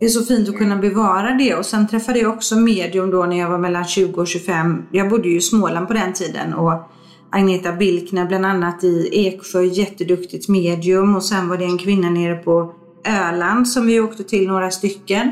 det 0.00 0.04
är 0.04 0.08
så 0.08 0.24
fint 0.24 0.48
att 0.48 0.58
kunna 0.58 0.76
bevara 0.76 1.34
det. 1.34 1.54
Och 1.54 1.66
sen 1.66 1.88
träffade 1.88 2.18
jag 2.18 2.34
också 2.34 2.56
medium 2.56 3.10
då 3.10 3.24
när 3.24 3.38
jag 3.38 3.50
var 3.50 3.58
mellan 3.58 3.84
20 3.84 4.20
och 4.20 4.28
25. 4.28 4.82
Jag 4.92 5.08
bodde 5.08 5.28
ju 5.28 5.36
i 5.36 5.40
Småland 5.40 5.88
på 5.88 5.94
den 5.94 6.12
tiden. 6.12 6.54
Och 6.54 6.90
Agneta 7.30 7.72
Bilkner 7.72 8.26
bland 8.26 8.46
annat 8.46 8.84
i 8.84 9.08
Eksjö, 9.12 9.62
jätteduktigt 9.62 10.48
medium. 10.48 11.16
Och 11.16 11.24
sen 11.24 11.48
var 11.48 11.56
det 11.56 11.64
en 11.64 11.78
kvinna 11.78 12.10
nere 12.10 12.34
på 12.34 12.74
Öland 13.04 13.68
som 13.68 13.86
vi 13.86 14.00
åkte 14.00 14.24
till 14.24 14.48
några 14.48 14.70
stycken. 14.70 15.30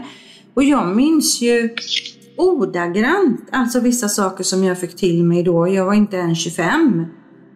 Och 0.55 0.65
jag 0.65 0.97
minns 0.97 1.41
ju 1.41 1.75
ordagrant, 2.37 3.49
alltså 3.53 3.81
vissa 3.81 4.09
saker 4.09 4.45
som 4.45 4.65
jag 4.65 4.81
fick 4.81 4.97
till 4.97 5.25
mig 5.25 5.43
då. 5.43 5.69
Jag 5.69 5.85
var 5.85 5.95
inte 5.95 6.17
ens 6.17 6.39
25. 6.45 7.07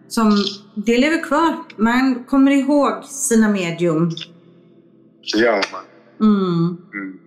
Som, 0.07 0.31
det 0.75 0.97
lever 0.97 1.23
kvar. 1.23 1.55
Man 1.77 2.23
kommer 2.23 2.51
ihåg 2.51 3.05
sina 3.05 3.49
medium. 3.49 4.09
Det 5.33 5.39
gör 5.39 5.65
man. 5.71 5.90
Mm. 6.21 6.77
Mm. 6.93 7.19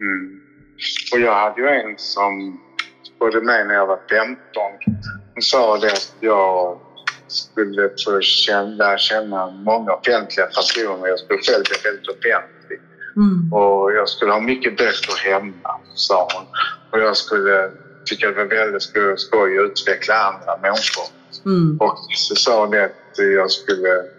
Mm. 0.00 0.40
Och 1.12 1.20
jag 1.20 1.34
hade 1.34 1.60
ju 1.60 1.68
en 1.68 1.98
som 1.98 2.60
både 3.18 3.40
med 3.40 3.66
när 3.66 3.74
jag 3.74 3.86
var 3.86 4.00
15. 4.10 4.36
Hon 5.34 5.42
sa 5.42 5.78
det 5.78 5.92
att 5.92 6.14
jag 6.20 6.78
skulle 7.26 7.90
få 8.04 8.20
känna, 8.20 8.98
känna 8.98 9.50
många 9.50 9.92
offentliga 9.92 10.46
personer. 10.46 11.06
Jag 11.08 11.18
skulle 11.18 11.38
själv 11.42 11.64
bli 11.64 11.90
väldigt 11.90 12.08
offentlig. 12.08 12.80
Mm. 13.16 13.52
Och 13.52 13.92
jag 13.92 14.08
skulle 14.08 14.32
ha 14.32 14.40
mycket 14.40 14.76
böcker 14.76 15.30
hemma, 15.30 15.80
sa 15.94 16.28
hon. 16.34 16.44
Och 16.90 17.06
jag 17.06 17.16
skulle 17.16 17.70
tycka 18.04 18.26
det 18.30 18.34
var 18.34 18.44
väldigt 18.44 18.82
skoj 19.20 19.58
att 19.58 19.70
utveckla 19.70 20.14
andra 20.14 20.56
människor. 20.62 21.04
Mm. 21.44 21.76
Och 21.80 21.98
så 22.10 22.34
sa 22.34 22.66
hon 22.66 22.80
att 22.80 23.18
jag 23.18 23.50
skulle 23.50 24.15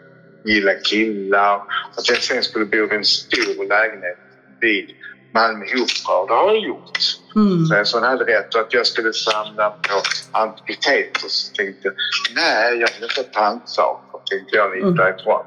gilla 0.47 0.73
killar. 0.89 1.55
Att 1.97 2.09
jag 2.09 2.17
sen 2.17 2.43
skulle 2.43 2.65
bo 2.65 2.77
i 2.77 2.95
en 2.95 3.05
stor 3.05 3.67
lägenhet 3.69 4.17
vid 4.61 4.89
Malmö 5.33 5.65
Opera. 5.65 6.17
Och 6.21 6.27
det 6.27 6.33
har 6.33 6.47
jag 6.53 6.59
gjort. 6.63 6.97
Mm. 7.35 7.65
Så, 7.65 7.85
så 7.85 7.97
hon 7.97 8.03
hade 8.07 8.25
rätt. 8.25 8.55
Och 8.55 8.61
att 8.61 8.73
jag 8.73 8.87
skulle 8.87 9.13
samla 9.13 9.69
på 9.69 10.01
antikviteter. 10.31 11.27
Så 11.27 11.53
tänkte 11.55 11.81
jag, 11.87 11.93
nej 12.35 12.77
jag 12.79 12.89
vill 12.93 13.03
inte 13.03 13.21
ha 13.37 13.41
pantsaker. 13.41 14.19
Tänkte 14.29 14.55
jag 14.57 14.71
lite 14.75 14.85
Mm. 14.87 14.95
därifrån. 14.95 15.45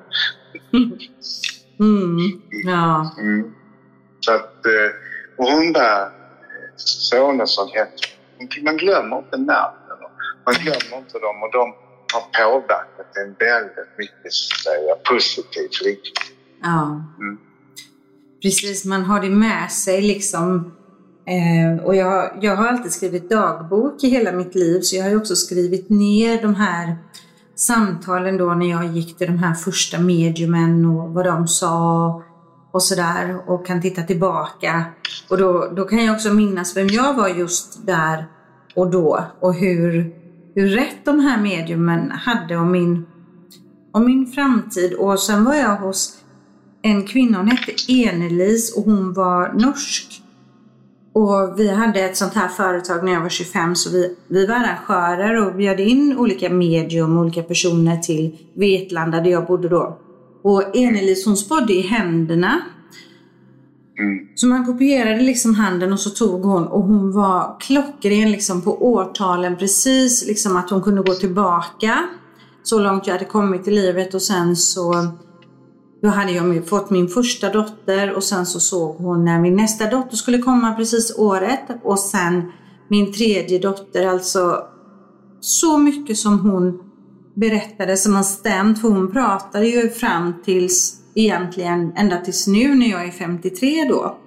Mm. 1.81 2.43
Ja. 2.65 3.15
Mm. 3.19 3.55
Så 4.21 4.33
att, 4.33 4.67
eh, 4.67 4.91
och 5.39 5.45
hon 5.53 5.73
där, 5.73 6.09
Sonesson 6.77 7.69
hette. 7.75 8.07
Man 8.65 8.77
glömmer 8.77 9.19
inte 9.19 9.37
namnen. 9.37 9.99
Man 10.47 10.55
glömmer 10.55 10.99
inte 10.99 11.19
dem 11.19 11.43
och 11.43 11.53
de 11.53 11.75
har 12.13 12.45
påverkat 12.45 13.17
en 13.17 13.35
väldigt 13.39 13.99
mycket 13.99 14.33
säga, 14.65 14.95
positivt 15.05 15.83
riktning. 15.85 16.37
ja. 16.63 17.05
Mm. 17.19 17.39
Precis, 18.43 18.85
man 18.85 19.05
har 19.05 19.21
det 19.21 19.31
med 19.31 19.73
sig 19.73 20.03
liksom. 20.03 20.73
Eh, 21.27 21.85
och 21.85 21.97
jag, 21.97 22.39
jag 22.41 22.57
har 22.57 22.67
alltid 22.67 22.93
skrivit 22.93 23.31
dagbok 23.31 24.05
i 24.05 24.09
hela 24.09 24.33
mitt 24.33 24.55
liv 24.55 24.81
så 24.81 24.97
jag 24.97 25.03
har 25.03 25.11
ju 25.11 25.17
också 25.17 25.37
skrivit 25.37 25.91
ner 25.91 26.43
de 26.43 26.55
här 26.55 26.97
samtalen 27.55 28.37
då 28.37 28.55
när 28.55 28.71
jag 28.71 28.87
gick 28.87 29.19
till 29.19 29.27
de 29.27 29.39
här 29.39 29.55
första 29.55 29.99
mediumen 29.99 30.87
och 30.87 31.11
vad 31.11 31.25
de 31.25 31.49
sa 31.49 32.23
och 32.73 32.83
sådär 32.83 33.39
och 33.47 33.67
kan 33.67 33.83
titta 33.83 34.03
tillbaka. 34.03 34.85
Och 35.29 35.39
då, 35.39 35.73
då 35.77 35.85
kan 35.85 36.05
jag 36.05 36.15
också 36.15 36.29
minnas 36.29 36.77
vem 36.77 36.87
jag 36.87 37.15
var 37.15 37.29
just 37.29 37.87
där 37.87 38.27
och 38.75 38.91
då 38.91 39.25
och 39.41 39.55
hur, 39.55 40.15
hur 40.55 40.67
rätt 40.67 41.05
de 41.05 41.21
här 41.21 41.43
mediumen 41.43 42.11
hade 42.11 42.57
om 42.57 42.73
min, 42.73 43.07
om 43.93 44.05
min 44.05 44.27
framtid. 44.27 44.95
Och 44.95 45.21
sen 45.21 45.45
var 45.45 45.55
jag 45.55 45.77
hos 45.77 46.17
en 46.83 47.07
kvinna, 47.07 47.39
hon 47.39 47.49
hette 47.49 47.93
Enelis 47.93 48.77
och 48.77 48.85
hon 48.85 49.13
var 49.13 49.53
norsk. 49.53 50.23
Och 51.13 51.55
vi 51.57 51.71
hade 51.71 52.01
ett 52.01 52.17
sånt 52.17 52.35
här 52.35 52.49
företag 52.49 53.05
när 53.05 53.13
jag 53.13 53.21
var 53.21 53.29
25 53.29 53.75
så 53.75 53.91
vi, 53.91 54.17
vi 54.29 54.47
var 54.47 54.55
arrangörer 54.55 55.47
och 55.47 55.55
bjöd 55.55 55.81
in 55.81 56.19
olika 56.19 56.51
medium, 56.51 57.19
olika 57.19 57.43
personer 57.43 57.97
till 57.97 58.39
Vetlanda 58.55 59.21
där 59.21 59.31
jag 59.31 59.47
bodde 59.47 59.69
då. 59.69 59.99
Och 60.43 60.77
Enelis 60.77 61.27
hon 61.27 61.37
spådde 61.37 61.73
i 61.73 61.81
händerna. 61.81 62.61
Mm. 64.01 64.29
Så 64.35 64.47
man 64.47 64.67
kopierade 64.67 65.23
liksom 65.23 65.55
handen 65.55 65.93
och 65.93 66.01
så 66.01 66.11
tog 66.11 66.43
hon 66.43 66.67
och 66.67 66.83
hon 66.83 67.13
var 67.13 67.61
klockren 67.61 68.33
liksom 68.33 68.63
på 68.63 68.93
årtalen 68.93 69.57
precis 69.57 70.27
liksom 70.27 70.57
att 70.57 70.71
hon 70.71 70.83
kunde 70.83 71.03
gå 71.03 71.15
tillbaka 71.15 71.99
så 72.63 72.79
långt 72.79 73.07
jag 73.07 73.15
hade 73.15 73.25
kommit 73.25 73.69
i 73.69 73.71
livet 73.71 74.15
och 74.15 74.23
sen 74.23 74.57
så 74.57 74.95
då 76.03 76.09
hade 76.09 76.33
jag 76.33 76.69
fått 76.69 76.91
min 76.91 77.09
första 77.09 77.53
dotter 77.53 78.13
och 78.13 78.25
sen 78.25 78.47
så 78.47 78.61
såg 78.61 78.97
hon 78.97 79.25
när 79.25 79.41
min 79.41 79.57
nästa 79.57 79.91
dotter 79.91 80.17
skulle 80.17 80.39
komma 80.39 80.75
precis 80.75 81.19
året 81.19 81.61
och 81.83 81.99
sen 81.99 82.53
min 82.89 83.13
tredje 83.13 83.59
dotter. 83.59 84.07
Alltså 84.07 84.59
så 85.41 85.79
mycket 85.79 86.19
som 86.19 86.39
hon 86.39 86.83
berättade 87.35 87.97
som 87.97 88.15
har 88.15 88.23
stämt 88.23 88.81
för 88.81 88.89
hon 88.89 89.13
pratade 89.13 89.67
ju 89.67 89.91
fram 89.91 90.35
tills 90.45 91.00
egentligen 91.15 91.93
ända 91.97 92.17
tills 92.17 92.47
nu 92.47 92.75
när 92.75 92.87
jag 92.87 93.05
är 93.05 93.11
53 93.11 93.85
då. 93.89 94.19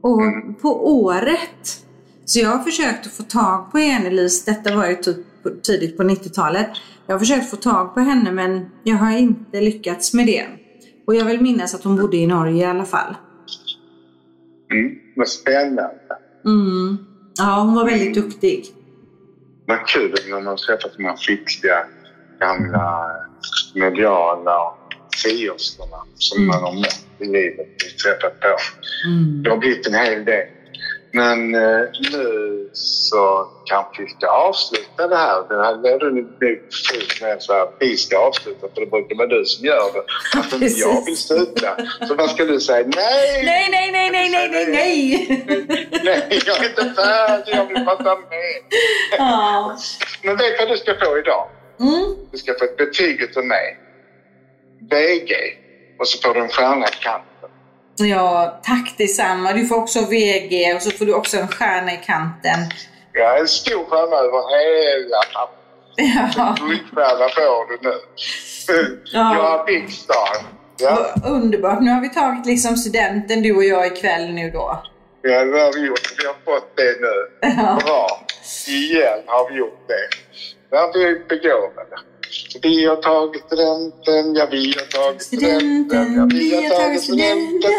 Och 0.00 0.20
på 0.62 0.96
året. 0.96 1.84
Så 2.24 2.40
jag 2.40 2.48
har 2.48 2.64
försökt 2.64 3.06
att 3.06 3.12
få 3.12 3.22
tag 3.22 3.72
på 3.72 3.78
Enelis, 3.78 4.44
detta 4.44 4.76
var 4.76 4.88
ju 4.88 4.96
typ 4.96 5.16
tidigt 5.62 5.96
på 5.96 6.02
90-talet. 6.02 6.70
Jag 7.06 7.14
har 7.14 7.18
försökt 7.18 7.50
få 7.50 7.56
tag 7.56 7.94
på 7.94 8.00
henne 8.00 8.32
men 8.32 8.70
jag 8.82 8.96
har 8.96 9.16
inte 9.16 9.60
lyckats 9.60 10.14
med 10.14 10.26
det. 10.26 10.46
Och 11.06 11.14
jag 11.14 11.24
vill 11.24 11.40
minnas 11.40 11.74
att 11.74 11.84
hon 11.84 11.96
bodde 11.96 12.16
i 12.16 12.26
Norge 12.26 12.62
i 12.62 12.64
alla 12.64 12.84
fall. 12.84 13.14
Mm. 14.72 14.94
Vad 15.16 15.28
spännande. 15.28 16.00
Mm. 16.44 16.98
Ja, 17.38 17.60
hon 17.60 17.74
var 17.74 17.84
väldigt 17.84 18.14
duktig. 18.14 18.64
Vad 19.66 19.86
kul 19.86 20.14
när 20.30 20.40
man 20.40 20.56
träffat 20.56 20.96
de 20.96 21.04
här 21.04 21.16
skickliga 21.16 21.86
gamla 22.40 23.06
mediala 23.74 24.74
friorskorna 25.24 26.00
som 26.18 26.38
Mm. 26.38 26.48
man 26.48 26.62
har 26.64 26.72
mött 26.72 27.04
i 27.20 27.24
livet 27.24 27.66
och 27.84 27.98
träffat 28.04 28.40
på. 28.40 28.56
Mm. 29.08 29.42
Det 29.42 29.50
har 29.50 29.56
blivit 29.56 29.86
en 29.86 29.94
hel 29.94 30.24
del. 30.24 30.46
Men 31.12 31.54
eh, 31.54 31.80
nu 32.12 32.68
så 32.72 33.48
kanske 33.64 34.02
vi 34.02 34.08
ska 34.08 34.26
avsluta 34.28 35.08
det 35.08 35.16
här. 35.16 35.48
Det 35.48 35.54
här 35.64 35.94
är 35.94 35.98
du 35.98 36.10
nu 36.14 36.22
fult 36.90 37.20
med 37.22 37.42
så 37.42 37.52
här, 37.52 37.68
vi 37.80 37.96
ska 37.96 38.18
avsluta 38.18 38.66
för 38.74 38.80
det 38.80 38.86
brukar 38.86 39.16
vara 39.16 39.28
du 39.28 39.44
som 39.44 39.64
gör 39.66 39.92
det. 39.94 40.38
Att 40.38 40.52
inte 40.52 40.66
jag 40.80 41.04
vill 41.04 41.16
sluta. 41.16 41.76
Så 42.08 42.14
vad 42.14 42.30
ska 42.30 42.44
du 42.44 42.60
säga? 42.60 42.86
Nej! 42.96 43.42
Nej, 43.44 43.68
nej, 43.70 43.90
nej, 43.92 44.10
nej, 44.10 44.30
nej, 44.30 44.48
nej, 44.50 44.66
nej! 44.66 45.46
Nej, 46.04 46.40
jag 46.46 46.64
är 46.64 46.68
inte 46.68 47.02
färdig. 47.02 47.54
Jag 47.54 47.66
vill 47.66 47.84
prata 47.84 48.04
med. 48.16 48.62
Ja. 49.18 49.76
Men 50.22 50.36
vet 50.36 50.58
du 50.58 50.64
vad 50.66 50.74
du 50.74 50.78
ska 50.78 50.94
få 51.06 51.18
idag? 51.18 51.48
Mm. 51.80 52.14
Du 52.32 52.38
ska 52.38 52.52
få 52.58 52.64
ett 52.64 52.76
betyg 52.76 53.20
utav 53.22 53.44
mig. 53.44 53.78
VG. 54.90 55.34
Och 55.98 56.08
så 56.08 56.18
får 56.22 56.34
du 56.34 56.40
en 56.40 56.48
stjärna 56.48 56.86
i 56.88 56.90
kanten. 57.00 57.50
Ja, 57.96 58.60
tack 58.64 58.94
detsamma. 58.98 59.52
Du 59.52 59.66
får 59.66 59.76
också 59.76 60.00
VG 60.00 60.74
och 60.76 60.82
så 60.82 60.90
får 60.90 61.04
du 61.06 61.14
också 61.14 61.36
en 61.38 61.48
stjärna 61.48 61.92
i 61.92 61.96
kanten. 61.96 62.58
Ja, 63.12 63.38
en 63.38 63.48
stor 63.48 63.84
stjärna 63.84 64.16
över 64.16 64.42
hela 64.58 65.16
pappret. 65.34 65.60
Ja, 66.36 66.54
Guldstjärna 66.60 67.28
får 67.28 67.68
du 67.70 67.88
nu. 67.88 67.94
Ja. 69.12 69.34
Jag 69.36 69.60
är 69.60 69.64
Big 69.64 69.90
Star. 69.92 70.36
Ja, 70.78 71.14
underbart. 71.24 71.80
Nu 71.80 71.90
har 71.90 72.00
vi 72.00 72.08
tagit 72.08 72.46
liksom 72.46 72.76
studenten 72.76 73.42
du 73.42 73.56
och 73.56 73.64
jag 73.64 73.86
ikväll 73.86 74.32
nu 74.32 74.50
då. 74.50 74.82
ja, 75.22 75.44
det 75.44 75.60
har 75.60 75.72
vi 75.72 75.86
gjort. 75.86 76.14
Vi 76.18 76.26
har 76.26 76.34
fått 76.44 76.76
det 76.76 76.96
nu. 77.00 77.48
Ja. 77.62 77.78
Bra. 77.84 78.06
Igen 78.68 79.22
har 79.26 79.50
vi 79.50 79.56
gjort 79.58 79.88
det. 79.88 80.08
Där 80.70 81.00
är 81.04 81.08
vi 81.08 81.24
begåvade. 81.28 81.96
Vi 82.62 82.86
har 82.86 82.96
tagit 82.96 83.42
studenten, 83.46 84.34
ja 84.34 84.46
vi 84.50 84.74
har 84.78 84.86
tagit 84.86 85.22
studenten, 85.22 86.14
ja 86.16 86.26
vi 86.32 86.54
har 86.68 86.76
tagit 86.82 87.02
studenten. 87.02 87.72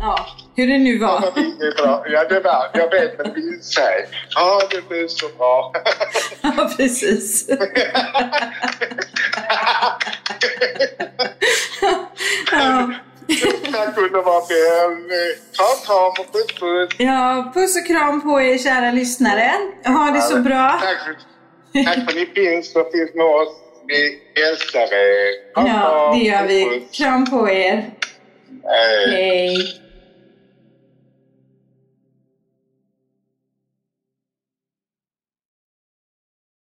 Ja, 0.00 0.26
hur 0.56 0.66
det 0.66 0.78
nu 0.78 0.98
Ja, 0.98 1.06
var. 1.06 1.32
men 1.34 1.58
det 1.58 1.66
är 1.66 1.82
bra. 1.82 2.04
Ja, 2.08 2.24
det 2.28 2.40
var, 2.40 2.70
jag 2.74 2.90
vet, 2.90 3.18
men 3.18 3.26
det 3.26 3.34
vill 3.34 3.62
säga. 3.62 4.06
Ja, 4.34 4.60
det 4.70 4.88
blir 4.88 5.08
så 5.08 5.28
bra. 5.38 5.72
Ja, 6.42 6.70
precis. 6.76 7.48
Ja. 12.52 12.90
Tack 13.72 13.98
underbara 13.98 14.42
Björn. 14.48 15.10
Kram, 15.56 15.78
kram 15.86 16.12
och 16.26 16.32
puss, 16.32 16.46
puss. 16.60 16.94
ja, 16.98 17.50
puss 17.54 17.76
och 17.76 17.86
kram 17.86 18.20
på 18.22 18.40
er 18.40 18.58
kära 18.58 18.92
lyssnare. 18.92 19.52
Ha 19.86 20.10
det 20.10 20.20
så 20.22 20.36
bra. 20.40 20.80
Tack 20.82 21.16
tack 21.72 21.94
för 21.94 22.00
att 22.08 22.14
ni 22.14 22.26
finns 22.26 22.76
och 22.76 22.92
finns 22.92 23.14
med 23.14 23.24
oss. 23.26 23.48
Vi 23.86 24.18
älskar 24.50 24.80
er. 24.80 25.54
Kram, 25.54 25.66
Ja, 25.66 26.14
det 26.14 26.24
gör 26.24 26.46
vi. 26.46 26.86
Kram 26.92 27.30
på 27.30 27.50
er. 27.50 27.90
Hej. 28.64 29.14
Hej. 29.14 29.56